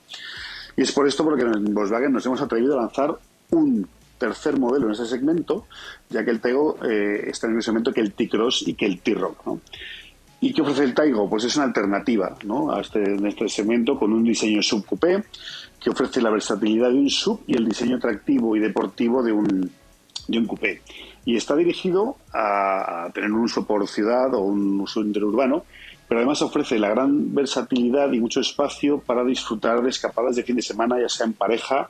Y 0.75 0.81
es 0.83 0.91
por 0.91 1.07
esto 1.07 1.23
porque 1.23 1.41
en 1.41 1.73
Volkswagen 1.73 2.13
nos 2.13 2.25
hemos 2.27 2.39
atrevido 2.39 2.77
a 2.77 2.83
lanzar 2.83 3.17
un 3.49 3.87
tercer 4.19 4.59
modelo 4.59 4.85
en 4.85 4.91
ese 4.91 5.07
segmento, 5.07 5.65
ya 6.11 6.23
que 6.23 6.29
el 6.29 6.39
Tego 6.39 6.77
eh, 6.83 7.29
está 7.29 7.47
en 7.47 7.53
el 7.53 7.57
mismo 7.57 7.71
segmento 7.71 7.93
que 7.93 8.01
el 8.01 8.13
T-Cross 8.13 8.67
y 8.67 8.75
que 8.75 8.85
el 8.85 8.99
T-Rock. 8.99 9.43
¿no? 9.47 9.61
¿Y 10.39 10.53
qué 10.53 10.61
ofrece 10.61 10.83
el 10.83 10.93
Taigo? 10.93 11.27
Pues 11.29 11.45
es 11.45 11.55
una 11.55 11.65
alternativa 11.65 12.37
¿no? 12.43 12.71
a 12.71 12.81
este, 12.81 13.03
en 13.03 13.25
este 13.25 13.49
segmento 13.49 13.97
con 13.97 14.13
un 14.13 14.23
diseño 14.23 14.61
subcoupé 14.61 15.23
que 15.81 15.89
ofrece 15.89 16.21
la 16.21 16.29
versatilidad 16.29 16.89
de 16.89 16.99
un 16.99 17.09
sub 17.09 17.41
y 17.47 17.55
el 17.55 17.65
diseño 17.65 17.97
atractivo 17.97 18.55
y 18.55 18.59
deportivo 18.59 19.23
de 19.23 19.31
un, 19.31 19.71
de 20.27 20.37
un 20.37 20.45
coupé. 20.45 20.81
Y 21.25 21.35
está 21.35 21.55
dirigido 21.55 22.17
a, 22.33 23.09
tener 23.13 23.31
un 23.31 23.41
uso 23.41 23.65
por 23.65 23.87
ciudad 23.87 24.33
o 24.35 24.41
un 24.41 24.79
uso 24.79 25.01
interurbano, 25.01 25.65
pero 26.07 26.19
además 26.19 26.41
ofrece 26.41 26.79
la 26.79 26.89
gran 26.89 27.33
versatilidad 27.33 28.11
y 28.13 28.19
mucho 28.19 28.39
espacio 28.39 28.99
para 28.99 29.23
disfrutar 29.23 29.81
de 29.81 29.89
escapadas 29.89 30.35
de 30.35 30.43
fin 30.43 30.55
de 30.55 30.61
semana, 30.61 30.99
ya 31.01 31.09
sea 31.09 31.25
en 31.25 31.33
pareja 31.33 31.89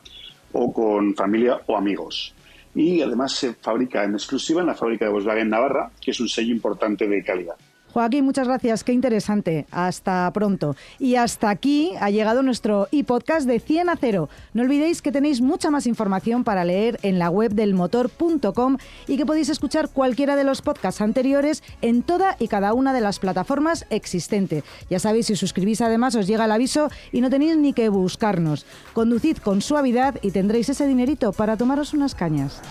o 0.53 0.73
con 0.73 1.13
familia 1.15 1.61
o 1.67 1.77
amigos. 1.77 2.33
Y 2.73 3.01
además 3.01 3.33
se 3.33 3.53
fabrica 3.53 4.03
en 4.03 4.13
exclusiva 4.13 4.61
en 4.61 4.67
la 4.67 4.75
fábrica 4.75 5.05
de 5.05 5.11
Volkswagen 5.11 5.49
Navarra, 5.49 5.91
que 6.01 6.11
es 6.11 6.19
un 6.19 6.29
sello 6.29 6.53
importante 6.53 7.07
de 7.07 7.23
calidad. 7.23 7.55
Joaquín, 7.97 8.25
muchas 8.25 8.47
gracias, 8.47 8.83
qué 8.83 8.93
interesante. 8.93 9.65
Hasta 9.71 10.31
pronto. 10.31 10.75
Y 10.99 11.15
hasta 11.15 11.49
aquí 11.49 11.93
ha 11.99 12.11
llegado 12.11 12.43
nuestro 12.43 12.87
e-podcast 12.91 13.47
de 13.47 13.59
100 13.59 13.89
a 13.89 13.95
0. 13.95 14.29
No 14.53 14.61
olvidéis 14.61 15.01
que 15.01 15.11
tenéis 15.11 15.41
mucha 15.41 15.71
más 15.71 15.87
información 15.87 16.43
para 16.43 16.63
leer 16.63 16.99
en 17.01 17.17
la 17.17 17.31
web 17.31 17.55
del 17.55 17.73
motor.com 17.73 18.77
y 19.07 19.17
que 19.17 19.25
podéis 19.25 19.49
escuchar 19.49 19.89
cualquiera 19.89 20.35
de 20.35 20.43
los 20.43 20.61
podcasts 20.61 21.01
anteriores 21.01 21.63
en 21.81 22.03
toda 22.03 22.35
y 22.37 22.49
cada 22.49 22.75
una 22.75 22.93
de 22.93 23.01
las 23.01 23.17
plataformas 23.17 23.87
existentes. 23.89 24.63
Ya 24.91 24.99
sabéis, 24.99 25.25
si 25.25 25.35
suscribís 25.35 25.81
además 25.81 26.13
os 26.13 26.27
llega 26.27 26.45
el 26.45 26.51
aviso 26.51 26.91
y 27.11 27.21
no 27.21 27.31
tenéis 27.31 27.57
ni 27.57 27.73
que 27.73 27.89
buscarnos. 27.89 28.67
Conducid 28.93 29.37
con 29.37 29.63
suavidad 29.63 30.19
y 30.21 30.29
tendréis 30.29 30.69
ese 30.69 30.85
dinerito 30.85 31.33
para 31.33 31.57
tomaros 31.57 31.95
unas 31.95 32.13
cañas. 32.13 32.61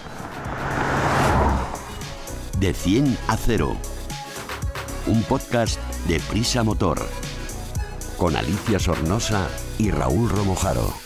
De 2.60 2.72
100 2.72 3.18
a 3.26 3.36
0 3.36 3.76
un 5.06 5.22
podcast 5.22 5.80
de 6.08 6.20
Prisa 6.20 6.62
Motor, 6.62 6.98
con 8.16 8.36
Alicia 8.36 8.78
Sornosa 8.78 9.48
y 9.78 9.90
Raúl 9.90 10.28
Romojaro. 10.28 11.05